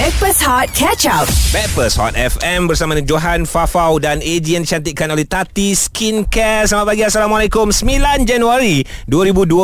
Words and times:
Backpass 0.00 0.40
Hot 0.48 0.72
Catch 0.72 1.04
Up. 1.12 1.28
Backpast 1.52 2.00
Hot 2.00 2.16
FM 2.16 2.64
bersama 2.64 2.96
dengan 2.96 3.04
Johan 3.12 3.44
Fafau 3.44 4.00
dan 4.00 4.24
AJ 4.24 4.46
yang 4.48 4.64
dicantikkan 4.64 5.12
oleh 5.12 5.28
Tati 5.28 5.76
Skincare. 5.76 6.64
Selamat 6.64 6.96
pagi 6.96 7.04
Assalamualaikum. 7.04 7.68
9 7.68 8.24
Januari 8.24 8.80
2023. 9.04 9.60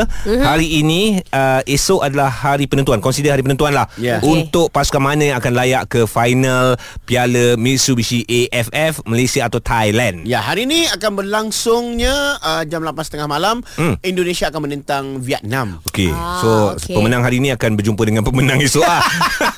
Mm-hmm. 0.00 0.40
Hari 0.40 0.68
ini 0.80 1.20
uh, 1.28 1.60
esok 1.68 2.08
adalah 2.08 2.32
hari 2.32 2.72
penentuan. 2.72 3.04
Consider 3.04 3.36
hari 3.36 3.44
penentuan 3.44 3.76
lah. 3.76 3.84
Ya. 4.00 4.24
Okey. 4.24 4.32
Untuk 4.32 4.72
pasukan 4.72 5.12
mana 5.12 5.28
yang 5.28 5.36
akan 5.36 5.52
layak 5.52 5.92
ke 5.92 6.08
final 6.08 6.80
Piala 7.04 7.60
Mitsubishi 7.60 8.24
AFF 8.24 9.04
Malaysia 9.04 9.44
atau 9.44 9.60
Thailand. 9.60 10.24
Ya, 10.24 10.40
hari 10.40 10.64
ini 10.64 10.88
akan 10.88 11.20
berlangsungnya 11.20 12.40
uh, 12.40 12.64
jam 12.64 12.80
8.30 12.80 13.28
malam. 13.28 13.60
Hmm. 13.76 14.00
Indonesia 14.00 14.48
akan 14.48 14.60
menentang 14.64 15.20
Vietnam. 15.20 15.84
Okey. 15.92 16.08
Ah, 16.08 16.40
so 16.40 16.48
okey. 16.80 16.96
pemenang 16.96 17.20
hari 17.20 17.44
ini 17.44 17.52
akan 17.52 17.76
berjumpa 17.76 18.02
dengan 18.08 18.24
pemenang 18.24 18.56
esok 18.56 18.88
ah. 18.88 19.04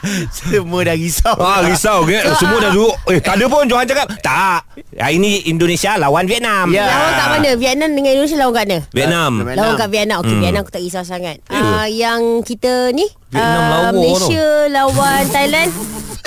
Semua 0.36 0.80
dah 0.82 0.96
risau. 0.96 1.36
Ah 1.36 1.62
risau 1.62 2.04
ke? 2.04 2.18
Semua 2.40 2.58
dah 2.58 2.70
duduk. 2.70 2.94
Eh 3.08 3.18
tak 3.18 3.38
ada 3.38 3.44
pun 3.46 3.64
Johan 3.66 3.84
cakap. 3.84 4.06
Tak. 4.20 4.60
Hari 4.94 5.16
ini 5.16 5.46
Indonesia 5.46 5.96
lawan 5.96 6.24
Vietnam. 6.24 6.68
Ya. 6.68 6.86
Lawan 6.86 7.12
kat 7.12 7.26
mana? 7.30 7.50
Vietnam 7.54 7.90
dengan 7.92 8.12
Indonesia 8.14 8.38
lawan 8.38 8.52
kat 8.52 8.64
mana? 8.64 8.78
Vietnam. 8.90 9.32
Vietnam. 9.38 9.56
Lawan 9.58 9.74
kat 9.74 9.88
Vietnam. 9.88 10.16
Okey, 10.18 10.30
Hmm. 10.32 10.40
Vietnam 10.40 10.62
aku 10.62 10.72
tak 10.72 10.82
risau 10.82 11.04
sangat. 11.04 11.36
Ah 11.46 11.86
yang 11.86 12.40
kita 12.42 12.90
ni 12.90 13.06
Vietnam 13.28 13.62
ah, 13.62 13.68
lawa 13.68 13.88
Malaysia 13.92 14.44
lawan 14.68 15.22
Thailand 15.34 15.70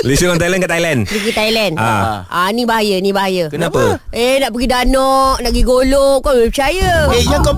Malaysia 0.04 0.26
lawan 0.28 0.38
Thailand 0.38 0.62
ke 0.62 0.70
Thailand? 0.70 1.00
pergi 1.08 1.32
Thailand. 1.34 1.74
Ah. 1.80 2.28
Ah 2.28 2.50
ni 2.52 2.68
bahaya, 2.68 3.00
ni 3.00 3.10
bahaya. 3.10 3.50
Kenapa? 3.50 3.98
Eh 4.12 4.38
nak 4.38 4.52
pergi 4.52 4.68
danok, 4.68 5.36
nak 5.40 5.50
pergi 5.50 5.64
golok, 5.64 6.18
kau 6.22 6.34
boleh 6.34 6.50
percaya. 6.52 7.10
Eh, 7.10 7.24
yang 7.26 7.42
kau 7.42 7.56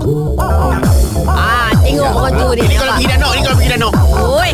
Ah 1.28 1.68
tengok 1.82 2.08
orang 2.08 2.32
tu 2.34 2.48
ni. 2.56 2.62
Ini 2.64 2.76
kalau 2.78 2.92
pergi 2.96 3.08
danok, 3.10 3.30
ni 3.34 3.40
kalau 3.42 3.56
pergi 3.58 3.70
danok. 3.76 3.92
Oi, 4.16 4.50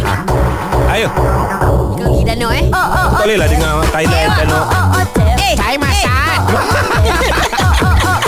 Ayo. 0.94 1.10
kau 1.10 1.90
pergi 1.98 2.22
danok 2.24 2.52
eh. 2.52 2.64
Tak 2.70 3.18
boleh 3.20 3.36
lah 3.36 3.48
dengar 3.50 3.72
Thailand 3.90 4.30
dan 4.32 4.46
Eh, 5.36 5.52
saya 5.52 5.74
masak. 5.76 6.38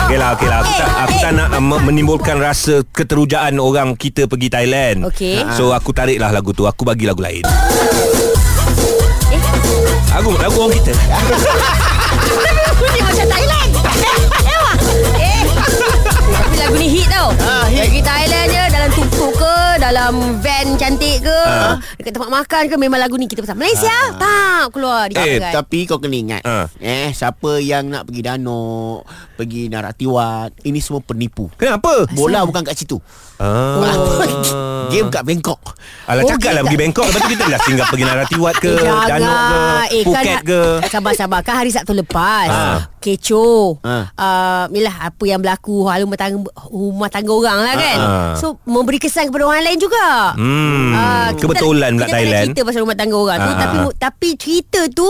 Okey 0.03 0.17
lah, 0.17 0.34
okey 0.34 0.48
lah. 0.48 0.59
Aku 0.61 0.72
tak, 0.72 0.91
aku 1.00 1.14
tak 1.17 1.33
nak 1.33 1.48
uh, 1.48 1.61
me- 1.61 1.78
menimbulkan 1.81 2.37
rasa 2.37 2.83
keterujaan 2.89 3.59
orang 3.59 3.94
kita 3.94 4.27
pergi 4.27 4.48
Thailand. 4.48 5.06
Okey. 5.06 5.47
So 5.53 5.70
aku 5.70 5.91
tarik 5.91 6.19
lah 6.19 6.31
lagu 6.31 6.50
tu. 6.50 6.67
Aku 6.67 6.83
bagi 6.83 7.06
lagu 7.06 7.22
lain. 7.22 7.47
Eh, 9.28 9.41
Lagu 10.12 10.34
lagu 10.34 10.59
orang 10.59 10.75
kita. 10.75 10.91
ni 12.89 13.00
macam 13.00 13.27
Thailand. 13.28 13.70
Eh. 15.14 15.39
Tapi 16.27 16.56
lagu 16.56 16.75
ni 16.75 16.89
hit 16.91 17.06
tau. 17.06 17.31
Ah, 17.39 17.56
dalam 19.87 20.12
van 20.37 20.75
cantik 20.75 21.23
ke, 21.23 21.39
Ah. 21.41 21.79
dekat 21.95 22.11
tempat 22.11 22.27
makan 22.29 22.62
ke 22.67 22.75
memang 22.75 22.98
lagu 22.98 23.15
ni 23.15 23.25
kita 23.25 23.39
pesan. 23.39 23.55
Malaysia 23.55 23.95
tak 24.12 24.70
keluar 24.70 25.06
di 25.06 25.15
Eh, 25.15 25.39
eh, 25.39 25.53
Tapi 25.53 25.87
kau 25.87 25.97
kena 25.97 26.17
ingat 26.17 26.43
Ah. 26.43 26.67
Eh 26.77 27.11
siapa 27.11 27.59
yang 27.59 27.87
nak 27.87 28.03
pergi 28.03 28.23
danok 28.25 29.06
Pergi 29.33 29.69
Naratiwat 29.69 30.59
Ini 30.61 30.78
semua 30.78 30.98
penipu 31.01 31.47
Kenapa? 31.55 32.09
Bola 32.11 32.43
bukan 32.43 32.62
kat 32.62 32.75
situ 32.75 32.98
Ah. 33.37 33.78
Game 34.91 35.06
kat 35.06 35.23
Bangkok 35.23 35.61
Alah 36.06 36.25
Oh, 36.25 36.28
cakap 36.28 36.50
lah 36.53 36.62
pergi 36.62 36.78
Bangkok 36.81 37.05
Lepas 37.05 37.21
tu 37.21 37.31
kita 37.31 37.45
dah 37.47 37.61
singgah 37.62 37.87
pergi 37.87 38.05
Naratiwat 38.05 38.55
ke 38.56 38.73
Danok 38.81 39.39
ke 39.45 39.61
Phuket 40.03 40.39
ke 40.43 40.61
Sabar-sabar 40.89 41.41
Kan 41.41 41.55
hari 41.56 41.71
Sabtu 41.71 41.93
lepas 41.93 42.48
Ah. 42.48 42.78
Kecoh 43.07 43.79
Ah. 43.81 44.11
uh, 44.12 44.65
Yalah 44.69 44.97
apa 45.07 45.25
yang 45.25 45.39
berlaku 45.39 45.87
Hal 45.87 46.03
rumah 46.03 46.17
tangga 46.17 46.43
Rumah 46.67 47.09
tangga 47.09 47.33
orang 47.33 47.59
lah 47.61 47.75
kan 47.77 47.99
Ah. 47.99 48.35
So 48.35 48.59
memberi 48.65 48.99
kesan 48.99 49.31
kepada 49.31 49.47
orang 49.47 49.62
lain 49.62 49.79
juga 49.79 50.35
Hmm, 50.35 50.91
Ah, 50.91 51.31
kita- 51.31 51.47
kebetulan 51.47 51.91
pula 51.93 52.03
kita 52.03 52.09
tak 52.09 52.19
Thailand. 52.19 52.47
cerita 52.49 52.61
pasal 52.62 52.81
rumah 52.83 52.97
tangga 52.97 53.17
orang 53.17 53.39
tu 53.39 53.47
Ah. 53.49 53.57
Tapi 53.57 53.77
tapi 53.97 54.29
cerita 54.34 54.81
tu 54.91 55.07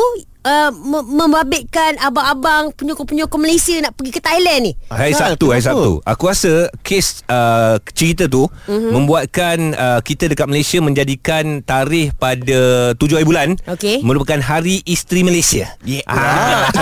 Uh, 0.47 0.71
mem- 0.71 1.11
membabitkan 1.19 1.99
abang-abang 1.99 2.71
penyokong-penyokong 2.71 3.43
Malaysia 3.43 3.75
nak 3.81 3.93
pergi 3.93 4.15
ke 4.15 4.21
Thailand 4.21 4.61
ni. 4.63 4.73
Hari 4.87 5.11
Asal? 5.11 5.35
Sabtu, 5.35 5.47
hari? 5.51 5.59
Sabtu. 5.61 5.93
Aku 6.01 6.23
rasa 6.25 6.53
kes 6.81 7.27
uh, 7.27 7.83
cerita 7.91 8.25
tu 8.25 8.47
Mhm. 8.47 8.63
mm-hmm. 8.69 8.93
membuatkan 8.93 9.57
uh, 9.75 9.99
kita 10.01 10.31
dekat 10.31 10.47
Malaysia 10.47 10.79
menjadikan 10.79 11.45
tarikh 11.61 12.15
pada 12.15 12.61
7 12.95 13.03
hari 13.13 13.27
bulan 13.27 13.49
Okey. 13.67 14.01
merupakan 14.01 14.39
Hari 14.39 14.87
Isteri 14.87 15.21
Malaysia. 15.21 15.67
Ya. 15.83 16.07
Ah. 16.07 16.71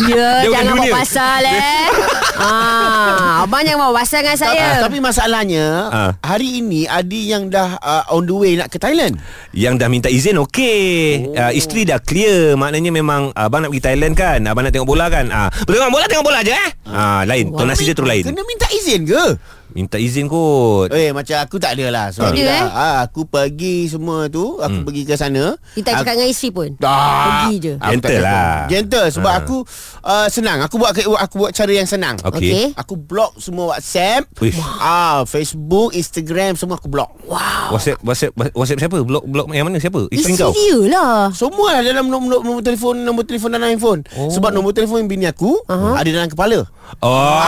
Ya, 0.00 0.42
jangan 0.44 0.74
bawa 0.76 0.96
pasal 0.96 1.42
eh. 1.44 1.86
ah, 2.40 3.42
abang 3.42 3.62
jangan 3.62 3.80
bawa 3.84 4.00
pasal 4.00 4.22
dengan 4.22 4.32
Ah, 4.32 4.40
saya. 4.40 4.66
Tapi 4.80 4.98
masalahnya 4.98 5.66
Ah. 5.88 6.10
Hari 6.24 6.62
ini 6.62 6.86
Ada 6.86 7.18
yang 7.18 7.46
dah 7.46 7.76
uh, 7.76 8.04
On 8.10 8.22
the 8.22 8.32
way 8.32 8.54
nak 8.54 8.68
ke 8.68 8.78
Thailand 8.78 9.18
Yang 9.52 9.74
dah 9.76 9.88
minta 9.88 10.08
izin 10.08 10.40
okey. 10.40 10.80
Oh. 11.26 11.36
Uh, 11.36 11.52
isteri 11.52 11.84
dah 11.84 11.98
clear. 11.98 12.39
Maknanya 12.56 12.90
memang 12.92 13.30
abang 13.36 13.64
nak 13.64 13.70
pergi 13.72 13.84
Thailand 13.84 14.14
kan. 14.16 14.40
Abang 14.46 14.64
nak 14.66 14.72
tengok 14.72 14.88
bola 14.88 15.06
kan. 15.08 15.26
Ah, 15.28 15.48
tengok 15.50 15.92
bola 15.92 16.04
tengok 16.08 16.26
bola 16.26 16.40
je 16.40 16.52
eh. 16.52 16.70
Ah, 16.88 17.22
lain. 17.24 17.52
Tonasi 17.52 17.88
dia 17.88 17.94
terus 17.94 18.08
lain. 18.08 18.24
Kena 18.26 18.42
minta 18.44 18.66
izin 18.72 19.04
ke? 19.06 19.24
Minta 19.72 19.96
izin 19.96 20.26
kot. 20.26 20.90
Eh 20.90 21.10
macam 21.10 21.36
aku 21.40 21.56
tak 21.56 21.78
ada 21.78 21.86
lah 21.90 22.06
Sorry 22.10 22.42
Tak 22.42 22.42
ada, 22.42 22.44
lah 22.46 22.60
eh? 22.60 22.70
ah, 22.70 22.96
Aku 23.06 23.22
pergi 23.24 23.86
semua 23.86 24.26
tu 24.26 24.58
Aku 24.58 24.82
hmm. 24.82 24.86
pergi 24.86 25.02
ke 25.06 25.14
sana 25.14 25.54
Kita 25.76 25.94
tak 25.94 26.02
cakap 26.02 26.12
dengan 26.18 26.28
isteri 26.28 26.50
pun. 26.50 26.68
Dah. 26.76 27.46
Pergi 27.46 27.54
je. 27.58 27.72
Aku 27.76 27.82
tak 27.82 27.90
Gentle 27.92 28.18
lah. 28.20 28.54
Gentle 28.66 29.06
sebab 29.10 29.30
Ha. 29.30 29.38
aku 29.40 29.56
uh, 30.02 30.26
senang. 30.26 30.58
Aku 30.66 30.74
buat 30.76 30.90
aku 30.96 31.34
buat 31.38 31.52
cara 31.54 31.70
yang 31.70 31.86
senang. 31.86 32.18
Okey. 32.20 32.50
Okey. 32.50 32.64
Aku 32.74 32.94
block 32.98 33.38
semua 33.38 33.76
WhatsApp, 33.76 34.26
Uish. 34.42 34.58
ah 34.80 35.22
Facebook, 35.24 35.94
Instagram 35.94 36.58
semua 36.58 36.76
aku 36.76 36.90
block. 36.90 37.14
Wow. 37.24 37.76
WhatsApp 37.76 38.02
WhatsApp 38.02 38.32
WhatsApp 38.52 38.80
siapa? 38.82 38.98
Blok 39.00 39.24
blok 39.28 39.46
yang 39.52 39.68
mana 39.68 39.78
siapa? 39.78 40.10
Isteri 40.10 40.34
Isteri 40.34 40.42
kau. 40.42 40.52
dia 40.52 40.78
lah. 40.90 41.30
Semua 41.30 41.78
lah 41.78 41.82
dalam 41.84 42.10
nombor, 42.10 42.42
nombor 42.42 42.62
telefon 42.64 43.00
nombor 43.00 43.24
telefon 43.24 43.54
dalam 43.54 43.70
handphone. 43.70 44.00
Oh. 44.18 44.28
Sebab 44.32 44.50
nombor 44.50 44.74
telefon 44.74 45.06
bini 45.06 45.28
aku 45.28 45.62
uh-huh. 45.64 45.94
ada 45.94 46.08
dalam 46.10 46.26
kepala. 46.26 46.66
Oh. 47.00 47.40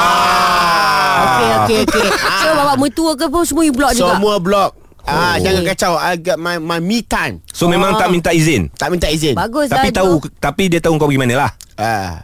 Okey 1.22 1.48
okey 1.58 1.78
okey. 1.86 2.08
So 2.40 2.46
bawa 2.52 2.72
mertua 2.74 3.12
ke 3.14 3.26
pun 3.26 3.42
semua 3.42 3.62
you 3.62 3.72
block 3.72 3.92
juga. 3.92 4.14
Semua 4.14 4.36
block. 4.36 4.70
Ah 5.02 5.34
Oh. 5.34 5.34
jangan 5.36 5.62
kacau. 5.66 5.92
I 5.96 6.14
got 6.14 6.36
my 6.36 6.56
my 6.56 6.78
me 6.78 7.02
time. 7.02 7.42
So 7.48 7.66
memang 7.66 7.96
tak 7.96 8.08
minta 8.08 8.30
izin. 8.30 8.70
Tak 8.72 8.88
minta 8.88 9.06
izin. 9.06 9.34
Bagus 9.34 9.66
Tapi 9.66 9.88
dah 9.88 9.98
tahu 9.98 10.12
tu. 10.20 10.28
tapi 10.38 10.62
dia 10.68 10.78
tahu 10.78 10.94
kau 10.94 11.06
pergi 11.06 11.18
mana 11.18 11.34
lah. 11.38 11.50
Ah 11.74 12.22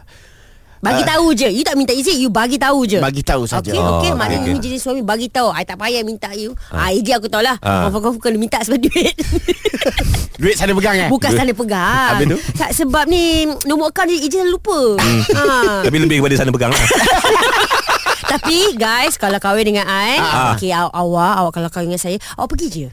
Bagi 0.79 1.03
tahu 1.03 1.35
je. 1.35 1.51
You 1.51 1.59
tak 1.59 1.75
minta 1.75 1.91
izin, 1.91 2.15
you 2.17 2.31
bagi 2.31 2.55
tahu 2.55 2.87
je. 2.87 3.03
bagi 3.03 3.19
tahu 3.19 3.43
saja. 3.43 3.67
Okey 3.67 3.75
okey 3.75 4.09
Oh, 4.09 4.15
maknanya 4.15 4.47
okey, 4.47 4.55
you 4.55 4.63
jenis 4.63 4.79
suami 4.79 5.03
bagi 5.03 5.27
tahu. 5.27 5.51
I 5.51 5.67
tak 5.67 5.75
payah 5.75 6.07
minta 6.07 6.31
you. 6.31 6.55
Ah 6.71 6.87
idea 6.89 7.19
aku 7.19 7.27
tahu 7.27 7.43
lah. 7.43 7.59
Ah. 7.59 7.91
Kau 7.91 7.99
kau 7.99 8.15
kena 8.15 8.39
minta 8.39 8.63
sebab 8.63 8.79
duit. 8.79 9.11
Duit 10.39 10.55
sana 10.55 10.71
pegang 10.71 10.95
eh? 10.97 11.09
Bukan 11.11 11.35
sana 11.35 11.51
pegang. 11.51 12.15
Habis 12.15 12.31
tu? 12.31 12.37
Tak 12.55 12.71
sebab 12.71 13.11
ni 13.11 13.43
nombor 13.67 13.91
akaun 13.91 14.07
dia 14.07 14.23
Ijaz 14.23 14.47
lupa. 14.47 14.95
ha. 15.35 15.83
Tapi 15.83 15.99
lebih 15.99 16.23
kepada 16.23 16.35
sana 16.39 16.47
pegang 16.47 16.71
lah. 16.71 16.79
Tapi 18.29 18.57
guys 18.75 19.15
Kalau 19.15 19.37
kahwin 19.37 19.65
dengan 19.65 19.83
I 19.83 20.15
Ah. 20.15 20.53
Okay 20.53 20.69
aw- 20.69 20.89
awak 20.89 21.33
Awak 21.39 21.51
kalau 21.51 21.69
kahwin 21.69 21.89
dengan 21.89 21.99
saya 21.99 22.17
Awak 22.35 22.49
pergi 22.49 22.67
je 22.69 22.87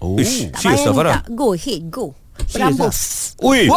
Oh. 0.00 0.16
Ish, 0.16 0.48
Tak 0.50 0.64
payah 0.64 0.80
lah 0.80 0.94
Farah. 0.94 1.14
minta 1.20 1.28
Go 1.30 1.46
ahead 1.52 1.82
go 1.86 2.16
Berambus 2.48 2.98
Ui. 3.38 3.68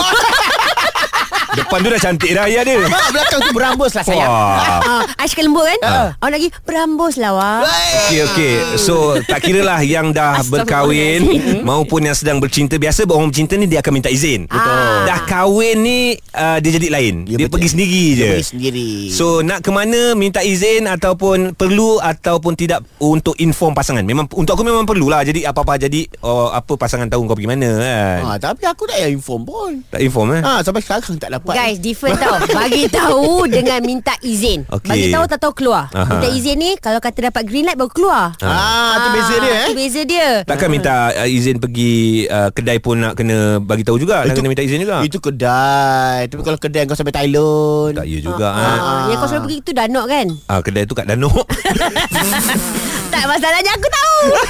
Depan 1.53 1.77
tu 1.79 1.89
dah 1.89 2.01
cantik 2.01 2.31
dah 2.33 2.45
ya 2.49 2.61
dia. 2.65 2.81
Mak 2.81 3.13
belakang 3.13 3.39
tu 3.45 3.51
berambus 3.53 3.91
lah 3.93 4.03
sayang. 4.03 4.29
Wah. 4.29 4.81
Ah, 4.83 5.03
I 5.21 5.25
cakap 5.29 5.45
lembut 5.45 5.65
kan 5.65 5.79
Ah. 5.83 6.07
Awak 6.17 6.29
nak 6.29 6.39
pergi 6.39 6.49
Berambus 6.63 7.13
lah 7.19 7.31
awak 7.35 7.61
Okey 8.07 8.19
okey. 8.31 8.53
So 8.79 9.17
tak 9.23 9.43
kira 9.43 9.61
lah 9.61 9.79
yang 9.83 10.09
dah 10.11 10.41
berkahwin 10.47 11.21
maupun 11.61 12.07
yang 12.07 12.17
sedang 12.17 12.41
bercinta 12.41 12.75
biasa 12.79 13.05
orang 13.05 13.29
bercinta 13.29 13.53
ni 13.55 13.69
dia 13.69 13.79
akan 13.83 13.93
minta 13.93 14.09
izin. 14.09 14.49
Betul. 14.49 14.79
Dah 15.05 15.19
kahwin 15.29 15.77
ni 15.83 15.99
uh, 16.33 16.57
dia 16.57 16.71
jadi 16.73 16.87
lain. 16.89 17.15
Ya, 17.29 17.37
dia 17.37 17.47
betul. 17.47 17.59
pergi 17.59 17.67
sendiri 17.69 18.03
Dia 18.03 18.17
je. 18.17 18.29
pergi 18.33 18.47
sendiri. 18.49 18.89
So 19.13 19.45
nak 19.45 19.61
ke 19.61 19.69
mana 19.69 20.17
minta 20.17 20.41
izin 20.41 20.89
ataupun 20.89 21.53
perlu 21.53 22.01
ataupun 22.01 22.57
tidak 22.57 22.81
untuk 22.97 23.37
inform 23.37 23.77
pasangan. 23.77 24.03
Memang 24.03 24.25
untuk 24.33 24.57
aku 24.57 24.65
memang 24.65 24.87
perlulah. 24.87 25.21
Jadi 25.21 25.45
apa-apa 25.45 25.77
jadi 25.77 26.09
oh, 26.25 26.49
apa 26.49 26.73
pasangan 26.75 27.07
tahu 27.07 27.29
kau 27.29 27.35
pergi 27.37 27.49
mana 27.49 27.69
kan. 27.77 28.19
Ha, 28.23 28.35
tapi 28.41 28.65
aku 28.65 28.89
tak 28.89 28.97
payah 28.99 29.11
inform 29.11 29.41
pun. 29.45 29.71
Tak 29.91 30.01
inform 30.01 30.27
eh. 30.39 30.41
Ha, 30.41 30.63
sampai 30.65 30.81
sekarang 30.81 31.19
tak 31.19 31.29
dapat. 31.43 31.53
Guys 31.53 31.77
different 31.77 32.15
tau 32.15 32.39
Bagi 32.57 32.87
tahu 32.87 33.45
Dengan 33.45 33.79
minta 33.81 34.15
izin 34.19 34.63
Okey. 34.65 34.87
Bagi 34.87 35.05
tahu 35.09 35.23
tak 35.27 35.39
tahu 35.39 35.53
keluar 35.53 35.91
Aha. 35.91 36.07
Minta 36.09 36.27
izin 36.29 36.55
ni 36.55 36.71
Kalau 36.77 36.97
kata 36.97 37.27
dapat 37.27 37.43
green 37.43 37.63
light 37.63 37.75
Baru 37.75 37.91
keluar 37.91 38.31
Ah, 38.39 38.95
tu 38.97 39.09
beza 39.11 39.35
dia 39.37 39.51
eh. 39.51 39.61
Itu 39.61 39.73
beza 39.73 40.01
dia 40.01 40.29
Takkan 40.43 40.69
minta 40.69 40.93
uh, 41.13 41.27
izin 41.27 41.57
pergi 41.57 41.93
uh, 42.25 42.47
kedai 42.49 42.79
pun 42.79 42.95
nak 42.97 43.13
kena 43.13 43.59
bagi 43.59 43.83
tahu 43.83 43.97
juga. 43.97 44.23
Nak 44.23 44.33
kena 44.33 44.47
minta 44.47 44.61
izin 44.61 44.79
juga. 44.79 45.01
Itu 45.01 45.19
kedai. 45.19 46.25
Tapi 46.25 46.41
kalau 46.41 46.55
kedai 46.55 46.83
kau 46.83 46.93
sampai 46.93 47.11
Thailand. 47.11 47.91
tak 47.93 48.05
ya 48.05 48.19
juga. 48.19 48.47
Ah, 48.47 48.61
Ah. 48.73 49.03
Yang 49.07 49.17
kau 49.17 49.27
selalu 49.27 49.43
pergi 49.43 49.59
tu 49.59 49.71
danok 49.73 50.05
kan 50.05 50.27
Ah, 50.45 50.59
kedai 50.59 50.83
tu 50.85 50.93
kat 50.93 51.05
Danok. 51.05 51.33
Tak 53.13 53.29
masalahnya 53.29 53.77
aku 53.77 53.87
tahu 53.93 54.33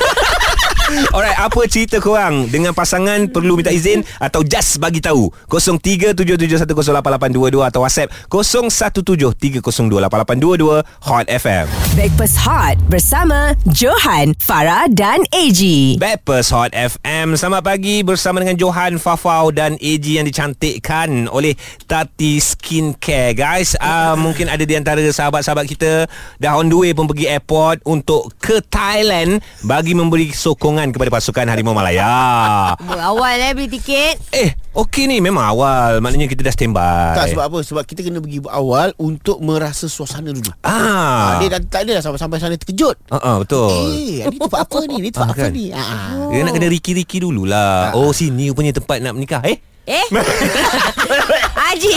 Alright, 1.15 1.39
apa 1.39 1.67
cerita 1.67 1.99
korang 1.99 2.47
dengan 2.47 2.71
pasangan 2.71 3.27
perlu 3.27 3.59
minta 3.59 3.75
izin 3.75 4.03
atau 4.19 4.43
just 4.43 4.79
bagi 4.79 5.01
tahu? 5.03 5.31
0377108822 5.51 7.59
atau 7.59 7.83
WhatsApp 7.83 8.07
0173028822 8.31 10.83
Hot 11.07 11.27
FM. 11.27 11.67
Breakfast 11.93 12.41
Hot 12.41 12.73
bersama 12.89 13.53
Johan, 13.69 14.33
Farah 14.41 14.89
dan 14.89 15.21
AG. 15.29 15.61
Backpers 16.01 16.49
Hot 16.49 16.73
FM 16.73 17.37
Selamat 17.37 17.61
pagi 17.61 18.01
bersama 18.01 18.41
dengan 18.41 18.57
Johan 18.57 18.97
Fafau 18.97 19.53
dan 19.53 19.77
AG 19.77 20.01
yang 20.01 20.25
dicantikkan 20.25 21.29
oleh 21.29 21.53
Tati 21.85 22.41
Skincare 22.41 23.37
Guys, 23.37 23.77
uh, 23.77 24.17
mungkin 24.25 24.49
ada 24.49 24.65
di 24.65 24.73
antara 24.73 25.05
sahabat-sahabat 25.05 25.69
kita 25.69 26.09
dah 26.41 26.57
on 26.57 26.65
the 26.65 26.73
way 26.73 26.97
pun 26.97 27.05
pergi 27.05 27.29
airport 27.29 27.85
untuk 27.85 28.33
ke 28.41 28.57
Thailand 28.65 29.37
bagi 29.61 29.93
memberi 29.93 30.33
sokongan 30.33 30.89
kepada 30.89 31.13
pasukan 31.13 31.45
Harimau 31.45 31.77
Malaya. 31.77 32.73
Awal 33.13 33.37
eh 33.37 33.53
beli 33.53 33.69
tiket 33.69 34.17
Eh, 34.33 34.49
okey 34.73 35.05
ni 35.05 35.21
memang 35.21 35.45
awal. 35.45 36.01
Maknanya 36.01 36.25
kita 36.25 36.41
dah 36.41 36.53
standby. 36.55 37.13
Tak 37.13 37.37
sebab 37.37 37.53
apa 37.53 37.59
Sebab 37.61 37.83
kita 37.85 38.01
kena 38.01 38.17
pergi 38.17 38.39
awal 38.47 38.95
Untuk 38.97 39.43
merasa 39.43 39.85
suasana 39.85 40.33
dulu 40.33 40.49
Ah. 40.65 40.73
Ah, 40.73 41.31
dia 41.37 41.53
dah, 41.53 41.61
tak 41.61 41.82
ada 41.83 41.99
dah 41.99 42.03
sampai-sampai 42.03 42.37
sana 42.39 42.55
terkejut. 42.55 42.95
Uh, 43.11 43.15
uh, 43.19 43.35
betul. 43.43 43.69
Eh, 43.91 44.25
ni 44.31 44.37
tempat 44.39 44.59
apa 44.63 44.77
ni? 44.87 44.95
Ni 45.03 45.09
tempat 45.11 45.27
Ah, 45.27 45.35
apa 45.35 45.43
kan? 45.43 45.51
ni? 45.51 45.65
Ah, 45.69 45.83
ah. 45.83 46.29
Dia 46.31 46.41
nak 46.47 46.53
kena 46.55 46.67
riki-riki 46.71 47.17
dululah. 47.19 47.91
Oh, 47.93 48.15
sini 48.15 48.49
rupanya 48.49 48.79
tempat 48.79 49.03
nak 49.03 49.13
menikah. 49.19 49.43
Eh? 49.43 49.59
Eh 49.83 50.07
Haji 51.59 51.91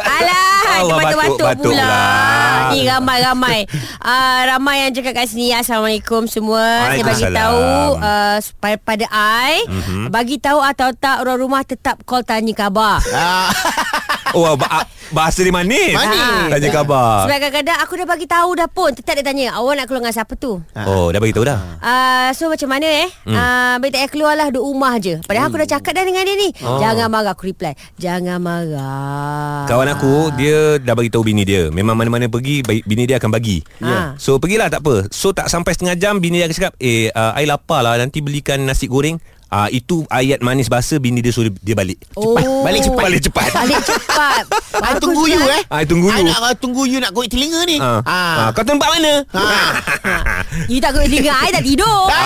Alah 0.00 0.80
Allah, 0.80 0.96
Batuk-batuk 1.04 1.36
batuk 1.44 1.68
pula 1.68 1.84
pula. 1.84 2.72
Ni 2.72 2.88
ramai-ramai 2.88 3.68
uh, 4.00 4.40
Ramai 4.48 4.88
yang 4.88 4.92
cakap 4.96 5.12
kat 5.20 5.28
sini 5.28 5.52
Assalamualaikum 5.52 6.24
semua 6.24 6.64
Saya 6.96 7.04
bagi 7.04 7.28
tahu 7.28 7.60
uh, 8.00 8.38
pada, 8.56 8.76
pada 8.80 9.06
I 9.12 9.68
mm-hmm. 9.68 10.04
Bagi 10.08 10.40
tahu 10.40 10.64
atau 10.64 10.96
tak 10.96 11.20
Orang 11.20 11.44
rumah 11.44 11.60
tetap 11.60 12.00
call 12.08 12.24
tanya 12.24 12.56
khabar. 12.56 13.04
Oh, 14.34 14.58
ba- 14.58 14.86
bahasa 15.14 15.46
dia 15.46 15.54
manis. 15.54 15.94
Manis. 15.94 16.50
Tanya 16.50 16.68
khabar. 16.74 17.24
Sebab 17.26 17.38
kadang-kadang 17.38 17.78
aku 17.78 17.92
dah 17.94 18.06
bagi 18.06 18.26
tahu 18.26 18.50
dah 18.58 18.68
pun. 18.68 18.90
Tetap 18.90 19.14
dia 19.14 19.24
tanya 19.24 19.46
Awak 19.54 19.72
nak 19.78 19.84
keluar 19.86 20.00
dengan 20.02 20.14
siapa 20.14 20.34
tu? 20.34 20.58
Oh, 20.74 21.14
dah 21.14 21.18
bagi 21.22 21.34
tahu 21.34 21.46
dah. 21.46 21.58
Uh, 21.78 22.28
so 22.34 22.50
macam 22.50 22.66
mana 22.66 23.06
eh? 23.06 23.08
Hmm. 23.22 23.34
uh, 23.34 23.74
Baik 23.78 23.90
tak 23.94 24.00
payah 24.02 24.10
keluar 24.10 24.34
lah 24.34 24.46
Duduk 24.50 24.64
rumah 24.66 24.94
je. 24.98 25.22
Padahal 25.22 25.46
aku 25.48 25.58
dah 25.62 25.68
cakap 25.70 25.92
dah 25.94 26.04
dengan 26.04 26.22
dia 26.26 26.34
ni. 26.34 26.50
Oh. 26.66 26.82
Jangan 26.82 27.06
marah 27.06 27.32
Aku 27.38 27.46
reply. 27.46 27.78
Jangan 27.96 28.38
marah. 28.42 29.64
Kawan 29.70 29.88
aku 29.94 30.34
Dia 30.34 30.82
dah 30.82 30.94
bagi 30.98 31.10
tahu 31.14 31.22
bini 31.30 31.46
dia. 31.46 31.70
Memang 31.70 31.94
mana-mana 31.94 32.26
pergi 32.26 32.64
Bini 32.64 33.04
dia 33.06 33.22
akan 33.22 33.30
bagi. 33.30 33.62
Ya. 33.78 34.18
So 34.18 34.42
pergilah 34.42 34.66
tak 34.66 34.82
apa. 34.82 35.06
So 35.14 35.30
tak 35.30 35.46
sampai 35.46 35.78
setengah 35.78 35.94
jam 35.94 36.18
Bini 36.18 36.42
dia 36.42 36.50
akan 36.50 36.56
cakap 36.56 36.72
Eh 36.82 37.12
uh, 37.14 37.32
I 37.38 37.46
lapar 37.46 37.86
lah. 37.86 37.94
Nanti 38.00 38.18
belikan 38.18 38.66
nasi 38.66 38.90
goreng 38.90 39.16
uh, 39.54 39.68
Itu 39.70 40.02
ayat 40.10 40.42
manis 40.42 40.66
bahasa 40.66 40.98
Bini 40.98 41.22
dia 41.22 41.30
suruh 41.30 41.54
dia 41.62 41.78
balik 41.78 42.02
Oh. 42.18 42.34
Balik 42.66 42.90
cepat. 42.90 43.02
Balik 43.06 43.20
cepat 43.22 43.50
Balik 43.54 43.82
cepat 43.86 44.44
I 44.74 44.98
Bagus 44.98 45.00
tunggu 45.00 45.24
you 45.30 45.38
eh. 45.38 45.62
I 45.70 45.82
tunggu 45.86 46.08
you. 46.10 46.18
I 46.18 46.22
nak 46.26 46.38
ah, 46.42 46.54
tunggu 46.58 46.82
you 46.84 46.98
nak 46.98 47.14
goit 47.14 47.30
telinga 47.30 47.62
ni. 47.62 47.78
Ah. 47.78 48.02
Ah, 48.02 48.48
Kau 48.50 48.66
tempat 48.66 48.90
mana? 48.90 49.22
Ah. 49.30 49.70
You 50.70 50.82
tak 50.82 50.98
kena 50.98 51.06
dengar 51.06 51.36
I 51.38 51.50
tak 51.54 51.62
tidur 51.62 52.10
ah. 52.10 52.18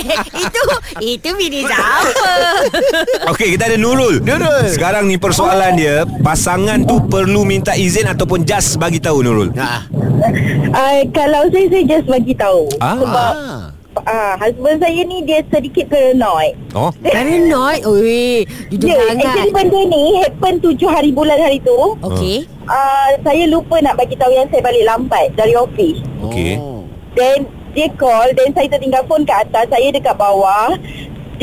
eh, 0.00 0.18
Itu 0.48 0.60
Itu 0.98 1.28
bini 1.36 1.68
siapa 1.68 2.08
Okey, 3.32 3.56
kita 3.56 3.68
ada 3.68 3.76
Nurul. 3.76 4.24
Nurul. 4.24 4.72
Sekarang 4.72 5.04
ni 5.04 5.20
persoalan 5.20 5.76
dia, 5.76 6.08
pasangan 6.24 6.80
tu 6.84 6.96
perlu 7.04 7.44
minta 7.44 7.76
izin 7.76 8.08
ataupun 8.08 8.44
just 8.44 8.80
bagi 8.80 8.96
tahu 8.96 9.20
Nurul. 9.20 9.52
Ah. 9.56 9.84
Uh, 10.72 11.00
kalau 11.12 11.44
saya 11.52 11.66
saya 11.68 11.84
just 11.84 12.06
bagi 12.08 12.32
tahu 12.32 12.68
Ah. 12.80 12.96
sebab 12.96 13.32
ah 14.08 14.40
husband 14.40 14.80
saya 14.80 15.00
ni 15.04 15.24
dia 15.24 15.44
sedikit 15.52 15.92
paranoid. 15.92 16.56
Oh. 16.72 16.88
Paranoid 17.14 17.84
Oi 17.84 18.48
Duduk 18.72 18.88
Dia 18.88 18.96
actually 19.12 19.52
sangat 19.52 19.52
benda 19.52 19.80
ni 19.92 20.04
happen 20.24 20.54
tujuh 20.64 20.88
hari 20.88 21.10
bulan 21.12 21.36
hari 21.36 21.60
tu. 21.60 21.96
Okey 22.00 22.48
Uh, 22.62 23.18
saya 23.26 23.50
lupa 23.50 23.82
nak 23.82 23.98
bagi 23.98 24.14
tahu 24.14 24.30
yang 24.30 24.46
saya 24.46 24.62
balik 24.62 24.86
lambat 24.86 25.34
dari 25.34 25.50
office. 25.58 25.98
Okey. 26.22 26.62
Oh. 26.62 26.86
Then 27.18 27.50
dia 27.74 27.90
call 27.98 28.30
dan 28.38 28.54
saya 28.54 28.70
tertinggal 28.70 29.02
phone 29.10 29.26
kat 29.26 29.50
atas, 29.50 29.66
saya 29.66 29.90
dekat 29.90 30.14
bawah. 30.14 30.70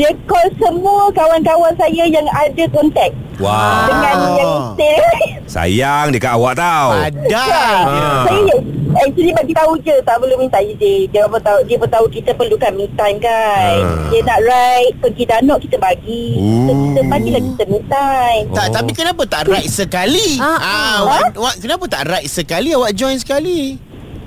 Dia 0.00 0.16
call 0.24 0.48
semua 0.56 1.12
kawan-kawan 1.12 1.76
saya 1.76 2.08
yang 2.08 2.24
ada 2.32 2.64
kontak 2.72 3.12
Wah. 3.40 3.88
dengan 3.88 4.14
Ah. 4.14 4.34
yang 4.34 4.54
stay. 4.70 5.18
Sayang 5.46 6.06
dekat 6.12 6.30
awak 6.30 6.54
tau. 6.54 6.94
Ada. 6.94 7.42
Ah. 7.42 8.22
Saya 8.22 8.54
actually 9.02 9.32
bagi 9.32 9.50
tahu 9.50 9.72
je 9.80 9.94
tak 10.00 10.16
perlu 10.16 10.34
minta 10.36 10.58
izin. 10.58 11.10
Dia 11.10 11.26
pun 11.26 11.40
tahu 11.40 11.58
dia 11.64 11.74
pun 11.74 11.88
tahu 11.88 12.06
kita 12.06 12.30
perlukan 12.32 12.70
me 12.72 12.86
time 12.92 13.18
kan. 13.18 13.74
Ah. 13.80 14.06
Dia 14.06 14.20
nak 14.22 14.38
ride 14.40 14.94
pergi 15.00 15.24
danok 15.24 15.58
kita 15.60 15.76
bagi. 15.76 16.24
So, 16.38 16.72
kita 16.72 17.00
bagilah 17.08 17.42
kita 17.44 17.62
me 17.66 17.80
time. 17.84 18.44
Tak, 18.52 18.64
Oh. 18.64 18.72
tapi 18.72 18.90
kenapa 18.92 19.22
tak 19.24 19.42
right 19.46 19.66
sekali? 19.66 20.38
Ah, 20.38 20.46
Ah, 20.46 20.58
ah. 20.60 20.94
awak, 21.02 21.28
awak, 21.34 21.54
kenapa 21.58 21.84
tak 21.86 22.02
right 22.06 22.26
sekali 22.26 22.70
awak 22.70 22.92
join 22.92 23.16
sekali? 23.16 23.80